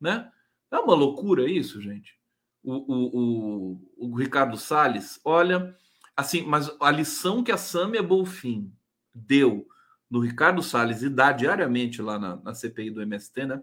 [0.00, 0.28] né?
[0.68, 2.20] É uma loucura isso, gente.
[2.62, 5.76] O, o, o, Ricardo Salles, olha,
[6.16, 8.72] assim, mas a lição que a Samia Bolfin
[9.12, 9.66] deu
[10.08, 13.62] no Ricardo Salles e dá diariamente lá na, na CPI do MST, né?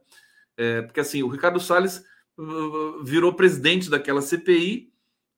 [0.57, 2.03] É, porque assim, o Ricardo Salles
[2.37, 4.91] uh, virou presidente daquela CPI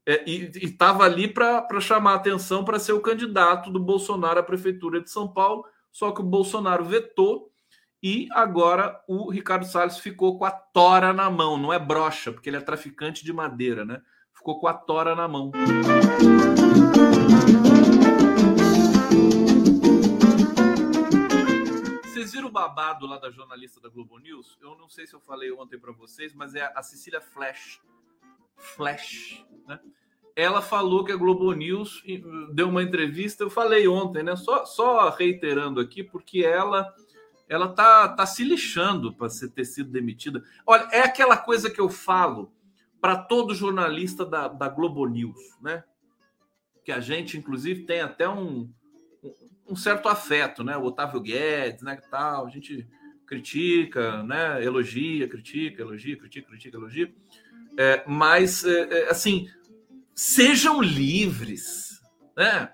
[0.08, 5.00] é, e estava ali para chamar atenção para ser o candidato do Bolsonaro à prefeitura
[5.00, 7.51] de São Paulo só que o Bolsonaro vetou
[8.04, 12.50] e agora o Ricardo Salles ficou com a tora na mão, não é brocha, porque
[12.50, 14.02] ele é traficante de madeira, né?
[14.34, 15.52] Ficou com a tora na mão.
[22.04, 24.58] Vocês viram o babado lá da jornalista da Globo News?
[24.60, 27.80] Eu não sei se eu falei ontem para vocês, mas é a Cecília Flash.
[28.58, 29.80] Flash, né?
[30.36, 32.04] ela falou que a Globo News
[32.52, 34.36] deu uma entrevista, eu falei ontem, né?
[34.36, 36.92] Só, só reiterando aqui, porque ela
[37.52, 40.42] ela tá, tá se lixando para ter sido demitida.
[40.66, 42.50] Olha, é aquela coisa que eu falo
[43.02, 45.84] para todo jornalista da, da Globo News, né?
[46.86, 48.72] Que a gente, inclusive, tem até um,
[49.68, 50.78] um certo afeto, né?
[50.78, 51.98] O Otávio Guedes, né?
[52.10, 52.88] Tal, a gente
[53.28, 54.64] critica, né?
[54.64, 57.14] Elogia, critica, elogia, critica, critica, elogia.
[57.78, 59.50] É, mas, é, é, assim,
[60.16, 62.02] sejam livres,
[62.38, 62.72] né?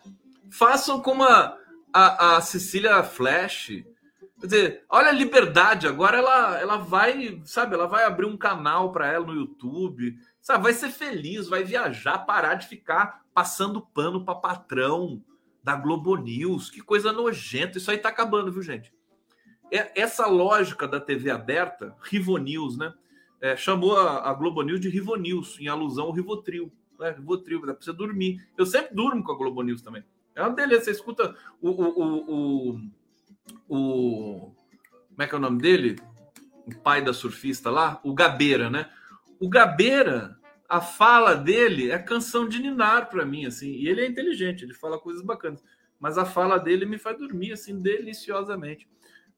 [0.52, 1.58] Façam como a,
[1.92, 3.84] a, a Cecília Flash.
[4.40, 8.92] Quer dizer, olha a liberdade, agora ela, ela vai, sabe, ela vai abrir um canal
[8.92, 14.24] para ela no YouTube, sabe, vai ser feliz, vai viajar, parar de ficar passando pano
[14.24, 15.24] para patrão
[15.64, 16.70] da Globo News.
[16.70, 18.94] Que coisa nojenta, isso aí tá acabando, viu, gente?
[19.72, 22.94] É, essa lógica da TV aberta, Rivo News, né?
[23.42, 27.12] É, chamou a, a Globo News de Rivo News, em alusão ao Rivotril né?
[27.12, 28.46] Rivotril, dá pra você dormir.
[28.58, 30.04] Eu sempre durmo com a Globo News também.
[30.36, 30.86] É uma delícia.
[30.86, 32.82] Você escuta o, o, o, o,
[33.68, 34.56] Como
[35.20, 35.96] é que é o nome dele?
[36.66, 38.00] O pai da surfista lá?
[38.04, 38.90] O Gabeira, né?
[39.40, 40.38] O Gabeira,
[40.68, 43.72] a fala dele é canção de Ninar para mim, assim.
[43.72, 45.64] E ele é inteligente, ele fala coisas bacanas.
[46.00, 48.88] Mas a fala dele me faz dormir, assim, deliciosamente.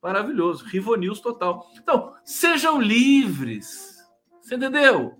[0.01, 0.65] Maravilhoso.
[0.65, 1.69] Rivonews total.
[1.75, 3.97] Então, sejam livres.
[4.41, 5.17] Você entendeu?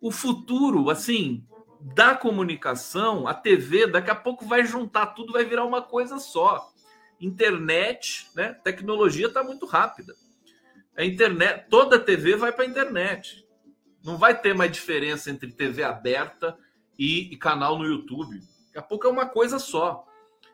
[0.00, 1.44] O futuro, assim,
[1.80, 6.71] da comunicação, a TV, daqui a pouco vai juntar tudo, vai virar uma coisa só.
[7.22, 8.54] Internet, né?
[8.64, 10.14] Tecnologia está muito rápida.
[10.96, 13.46] A internet, toda TV vai para a internet.
[14.04, 16.56] Não vai ter mais diferença entre TV aberta
[16.98, 18.40] e, e canal no YouTube.
[18.66, 20.04] Daqui a pouco é uma coisa só.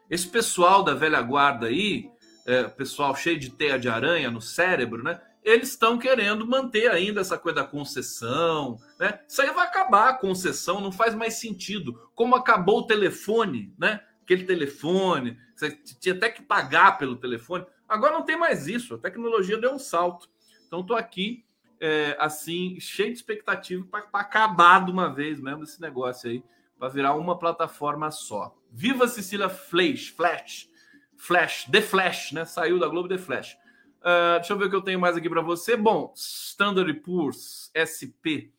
[0.08, 2.10] Esse pessoal da velha guarda aí,
[2.46, 5.20] é, pessoal cheio de teia de aranha no cérebro, né?
[5.42, 9.20] eles estão querendo manter ainda essa coisa da concessão, né?
[9.26, 12.10] Isso aí vai acabar a concessão, não faz mais sentido.
[12.14, 14.00] Como acabou o telefone, né?
[14.28, 17.64] Aquele telefone, você tinha até que pagar pelo telefone.
[17.88, 20.28] Agora não tem mais isso, a tecnologia deu um salto.
[20.66, 21.46] Então estou aqui,
[21.80, 26.44] é, assim, cheio de expectativa para acabar de uma vez mesmo esse negócio aí,
[26.78, 28.54] para virar uma plataforma só.
[28.70, 30.68] Viva Cecília Flash, Flash,
[31.16, 32.44] Flash, The Flash, né?
[32.44, 33.54] Saiu da Globo The Flash.
[33.54, 35.74] Uh, deixa eu ver o que eu tenho mais aqui para você.
[35.74, 38.52] Bom, Standard Poor's SP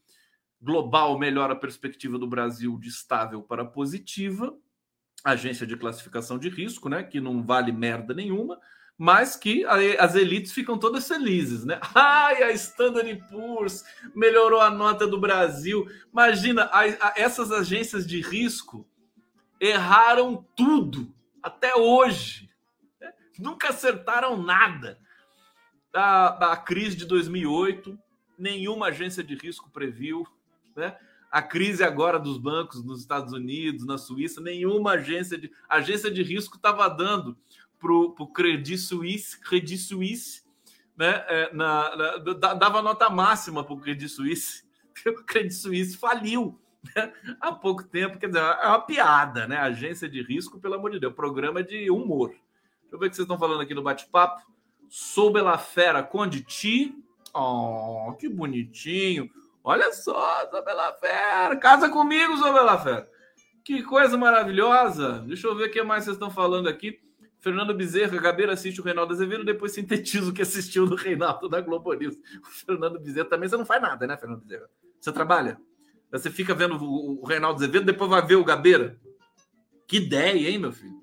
[0.60, 4.58] Global melhora a perspectiva do Brasil de estável para positiva.
[5.24, 7.04] Agência de classificação de risco, né?
[7.04, 8.60] Que não vale merda nenhuma,
[8.98, 11.80] mas que as elites ficam todas felizes, né?
[11.96, 13.84] Ai, a Standard Poor's
[14.16, 15.88] melhorou a nota do Brasil.
[16.12, 18.88] Imagina, a, a, essas agências de risco
[19.60, 22.50] erraram tudo até hoje.
[23.00, 23.12] Né?
[23.38, 25.00] Nunca acertaram nada
[25.92, 27.98] da, da crise de 2008,
[28.38, 30.26] nenhuma agência de risco previu,
[30.76, 30.98] né?
[31.32, 36.24] A crise agora dos bancos nos Estados Unidos, na Suíça, nenhuma agência de agência de
[36.24, 37.38] risco estava dando
[37.80, 40.44] para o Credit Suisse, Credit Suisse,
[40.98, 41.24] né?
[41.28, 44.68] É, na, na, dava nota máxima para o Credit Suisse.
[45.08, 46.60] O Credit Suisse faliu
[46.94, 47.14] né?
[47.40, 48.18] há pouco tempo.
[48.18, 49.56] Quer dizer, é uma piada, né?
[49.56, 52.30] Agência de risco, pelo amor de Deus, programa de humor.
[52.30, 54.42] Deixa eu ver o que vocês estão falando aqui no bate-papo.
[54.90, 56.96] Sou Bela Fera, Conde Ti.
[57.34, 59.30] Oh, que bonitinho.
[59.64, 61.56] Olha só, Sou Bela Fera.
[61.58, 63.10] Casa comigo, Sou Bela Fera.
[63.64, 65.20] Que coisa maravilhosa.
[65.28, 67.00] Deixa eu ver o que mais vocês estão falando aqui.
[67.40, 71.62] Fernando Bezerra, Gabeira assiste o Reinaldo Azevedo, depois sintetiza o que assistiu do Reinaldo da
[71.62, 72.16] Globo News.
[72.16, 74.70] O Fernando Bezerra também, você não faz nada, né, Fernando Bezerra?
[75.00, 75.58] Você trabalha?
[76.12, 79.00] Você fica vendo o Reinaldo Azevedo, depois vai ver o Gabeira.
[79.88, 81.00] Que ideia, hein, meu filho?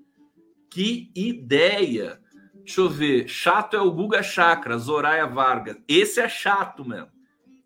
[0.71, 2.21] Que ideia!
[2.55, 3.29] Deixa eu ver.
[3.29, 5.77] Chato é o Guga Chakra, Zoraia Vargas.
[5.89, 7.16] Esse é chato mesmo.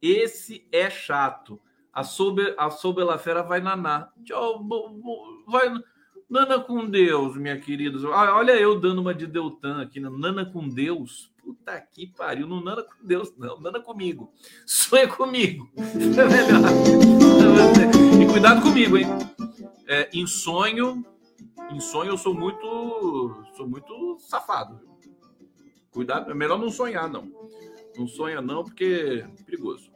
[0.00, 1.60] Esse é chato.
[1.92, 4.10] A Sober, a Sober La Fera vai naná.
[5.46, 5.72] Vai,
[6.30, 7.98] Nana com Deus, minha querida.
[8.08, 10.08] Olha eu dando uma de Deltan aqui, né?
[10.08, 11.32] Nana com Deus.
[11.42, 12.46] Puta que pariu.
[12.46, 13.60] Não Nana com Deus, não.
[13.60, 14.32] Nana comigo.
[14.64, 15.68] Sonha comigo.
[15.76, 16.70] É melhor.
[18.22, 19.06] E cuidado comigo, hein?
[19.88, 21.04] É, em sonho,
[21.72, 24.80] em sonho eu sou muito, sou muito safado.
[25.90, 27.28] Cuidado, é melhor não sonhar, não.
[27.96, 29.90] Não sonha, não, porque é perigoso.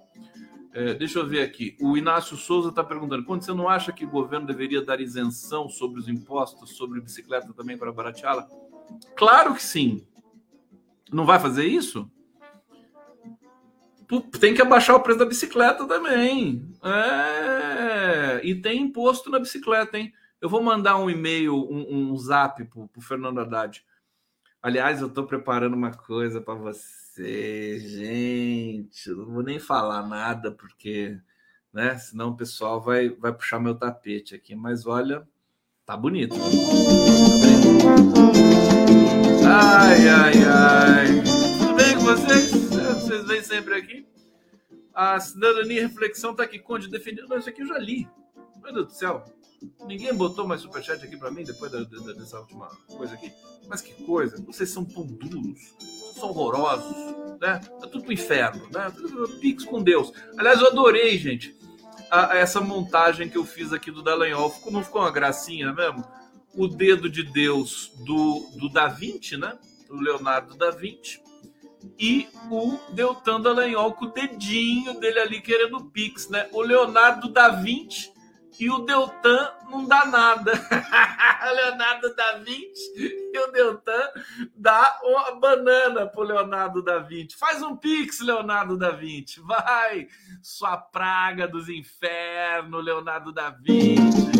[0.72, 1.76] É, deixa eu ver aqui.
[1.80, 5.68] O Inácio Souza está perguntando: quando você não acha que o governo deveria dar isenção
[5.68, 8.49] sobre os impostos sobre bicicleta também para barateá-la?
[9.16, 10.05] Claro que sim.
[11.12, 12.11] Não vai fazer isso?
[14.40, 16.68] Tem que abaixar o preço da bicicleta também.
[16.82, 18.40] É...
[18.45, 20.12] E tem imposto na bicicleta, hein?
[20.40, 23.82] Eu vou mandar um e-mail, um, um zap para o Fernando Haddad.
[24.61, 26.82] Aliás, eu estou preparando uma coisa para você,
[27.23, 29.09] gente.
[29.09, 31.19] Eu não vou nem falar nada, porque,
[31.73, 31.97] né?
[31.99, 34.55] Senão o pessoal vai, vai puxar meu tapete aqui.
[34.55, 35.27] Mas olha,
[35.87, 36.35] tá bonito.
[39.47, 41.23] Ai, ai, ai.
[41.59, 42.51] Tudo bem com vocês?
[42.51, 44.07] Vocês vêm sempre aqui?
[44.95, 47.29] A cidadania reflexão tá aqui, Conde defendendo.
[47.29, 48.09] Não, isso aqui eu já li.
[48.65, 49.23] Meu Deus do céu.
[49.87, 53.31] Ninguém botou mais superchat aqui para mim depois da, da, dessa última coisa aqui.
[53.69, 55.75] Mas que coisa, vocês são tão duros,
[56.15, 56.97] são horrorosos,
[57.41, 57.59] né?
[57.59, 58.91] Tá tudo pro inferno, né?
[59.41, 60.12] Pix com Deus.
[60.39, 61.55] Aliás, eu adorei, gente,
[62.11, 64.51] a, a essa montagem que eu fiz aqui do Dallagnol.
[64.51, 66.03] Ficou, não ficou uma gracinha mesmo?
[66.55, 69.59] O dedo de Deus do, do Da Vinci, né?
[69.91, 71.23] O Leonardo da Vinci.
[71.99, 76.49] E o Deltan Dallagnol com o dedinho dele ali querendo Pix, né?
[76.53, 78.14] O Leonardo da Vinci
[78.59, 80.53] e o Deltan não dá nada.
[81.55, 84.11] Leonardo da Vinci e o Deltan
[84.57, 87.37] dá uma banana pro Leonardo da Vinci.
[87.37, 89.41] Faz um pix, Leonardo da Vinci.
[89.41, 90.09] Vai,
[90.43, 94.35] sua praga dos infernos, Leonardo da Vinci.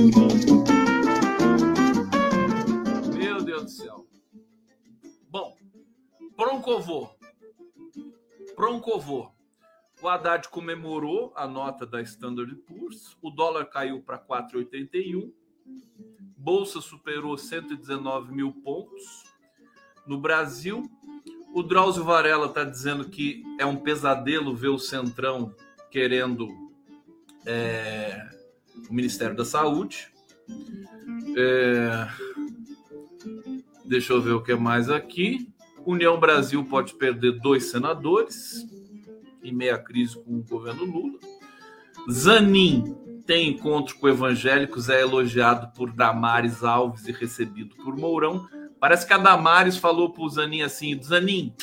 [3.17, 4.07] Meu Deus do céu.
[5.29, 5.57] Bom,
[6.37, 7.11] Proncovô.
[8.55, 9.35] Proncovô.
[10.05, 15.33] O Haddad comemorou a nota da Standard Poor's, o dólar caiu para 4,81,
[16.37, 19.25] bolsa superou 119 mil pontos.
[20.07, 20.83] No Brasil,
[21.55, 25.55] o Drauzio Varela está dizendo que é um pesadelo ver o Centrão
[25.91, 26.51] querendo
[27.47, 28.29] é,
[28.91, 30.13] o Ministério da Saúde.
[31.35, 32.09] É,
[33.87, 35.51] deixa eu ver o que mais aqui.
[35.87, 38.84] União Brasil pode perder dois senadores
[39.45, 41.19] em meia crise com o governo Lula.
[42.11, 48.49] Zanin tem encontro com evangélicos, é elogiado por Damares Alves e recebido por Mourão.
[48.81, 51.55] Parece que a Damares falou pro Zanin assim: Zanin,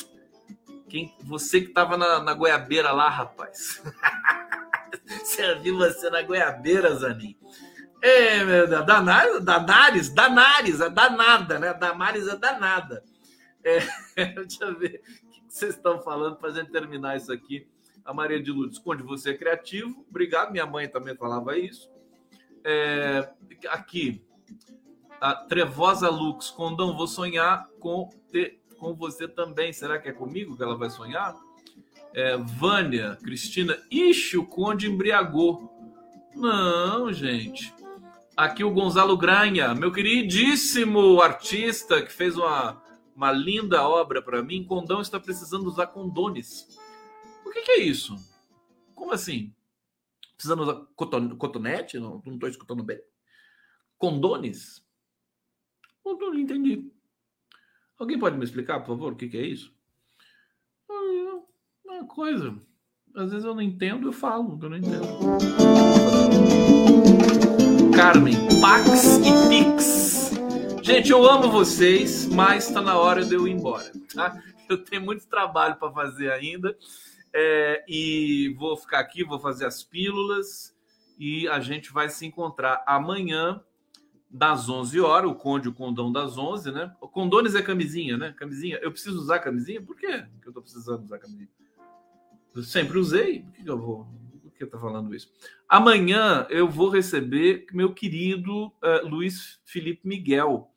[0.87, 3.81] quem, você que estava na, na goiabeira lá, rapaz.
[5.23, 7.35] você viu você na goiabeira, Zanin.
[8.01, 11.73] É, meu Deus, Danares, Danares, Danares, é danada, né?
[11.73, 13.03] Damares é danada.
[13.63, 13.79] É,
[14.33, 15.01] deixa eu ver
[15.51, 17.67] vocês estão falando para a gente terminar isso aqui.
[18.05, 20.05] A Maria de Lourdes, Conde, você é criativo.
[20.09, 20.49] Obrigado.
[20.49, 21.91] Minha mãe também falava isso.
[22.63, 23.29] É,
[23.67, 24.23] aqui,
[25.19, 29.73] a Trevosa Lux, Condão, vou sonhar com, te, com você também.
[29.73, 31.35] Será que é comigo que ela vai sonhar?
[32.13, 35.69] É, Vânia, Cristina, ixi, o Conde embriagou.
[36.33, 37.73] Não, gente.
[38.37, 42.80] Aqui o Gonzalo Granha, meu queridíssimo artista que fez uma
[43.15, 44.63] uma linda obra para mim.
[44.63, 46.67] Condão está precisando usar condones.
[47.45, 48.15] O que, que, é isso?
[48.95, 49.53] Como assim?
[50.35, 51.99] Precisando usar coton cotonete?
[51.99, 53.01] Não estou escutando bem.
[53.97, 54.83] Condones?
[56.03, 56.91] Não, não entendi.
[57.97, 59.71] Alguém pode me explicar, por favor, o que, que é isso?
[60.89, 61.41] Ah,
[61.85, 62.59] uma coisa.
[63.15, 65.05] Às vezes eu não entendo, eu falo, eu não entendo.
[67.95, 70.00] Carmen, Pax e Pix.
[70.91, 73.89] Gente, eu amo vocês, mas está na hora de eu ir embora.
[74.13, 74.43] Tá?
[74.67, 76.77] Eu tenho muito trabalho para fazer ainda
[77.33, 80.75] é, e vou ficar aqui, vou fazer as pílulas
[81.17, 83.63] e a gente vai se encontrar amanhã
[84.29, 86.93] das 11 horas, o Conde o Condão das 11, né?
[86.99, 88.35] O Condones é camisinha, né?
[88.37, 88.77] Camisinha.
[88.81, 89.81] Eu preciso usar camisinha?
[89.81, 91.49] Por quê que eu tô precisando usar camisinha?
[92.53, 93.43] Eu sempre usei.
[93.43, 94.07] Por que eu vou?
[94.41, 95.31] Por que eu tô falando isso?
[95.69, 100.70] Amanhã eu vou receber meu querido uh, Luiz Felipe Miguel,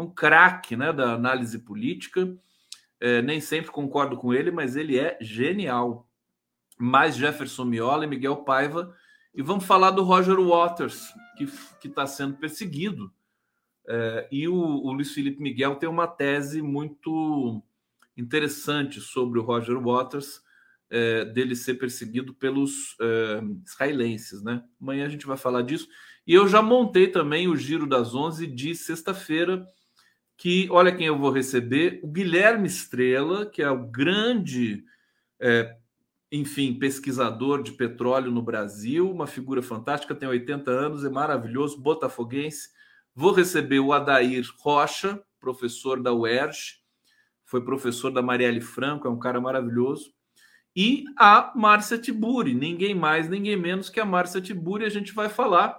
[0.00, 2.36] um craque né, da análise política.
[3.00, 6.08] É, nem sempre concordo com ele, mas ele é genial.
[6.78, 8.94] Mais Jefferson Miola e Miguel Paiva.
[9.34, 11.12] E vamos falar do Roger Waters,
[11.80, 13.12] que está sendo perseguido.
[13.88, 17.62] É, e o, o Luiz Felipe Miguel tem uma tese muito
[18.16, 20.42] interessante sobre o Roger Waters.
[20.90, 24.62] é, dele ser perseguido pelos é, israelenses, né?
[24.80, 25.88] Amanhã a gente vai falar disso.
[26.26, 29.64] E eu já montei também o Giro das Onze de sexta-feira,
[30.40, 34.82] que olha quem eu vou receber: o Guilherme Estrela, que é o grande,
[35.38, 35.76] é,
[36.32, 42.70] enfim, pesquisador de petróleo no Brasil, uma figura fantástica, tem 80 anos, é maravilhoso, botafoguense.
[43.14, 46.80] Vou receber o Adair Rocha, professor da UERJ,
[47.44, 50.10] foi professor da Marielle Franco, é um cara maravilhoso.
[50.74, 54.86] E a Márcia Tiburi, ninguém mais, ninguém menos que a Márcia Tiburi.
[54.86, 55.78] A gente vai falar,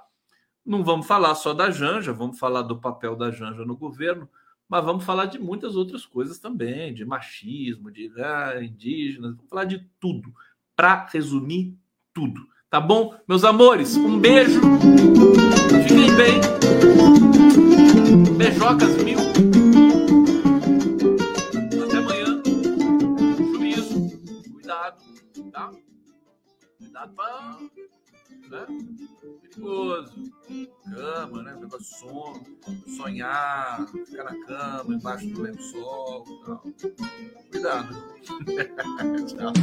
[0.63, 4.29] não vamos falar só da Janja, vamos falar do papel da Janja no governo,
[4.71, 9.65] mas vamos falar de muitas outras coisas também, de machismo, de ah, indígenas, vamos falar
[9.65, 10.33] de tudo,
[10.77, 11.77] para resumir
[12.13, 12.47] tudo.
[12.69, 13.13] Tá bom?
[13.27, 14.61] Meus amores, um beijo.
[15.85, 16.39] Fiquem bem.
[18.37, 19.19] Beijocas mil.
[21.83, 22.41] Até amanhã.
[23.53, 24.09] Juízo.
[24.53, 25.03] Cuidado,
[25.51, 25.69] tá?
[26.79, 27.80] Cuidado pra
[28.51, 28.67] né?
[29.41, 30.31] Perigoso.
[30.83, 31.57] Cama, né?
[31.59, 32.45] Pegar sono,
[32.97, 36.63] sonhar, ficar na cama, embaixo do lençol e tal.
[37.49, 37.95] Cuidado.
[39.25, 39.53] Tchau.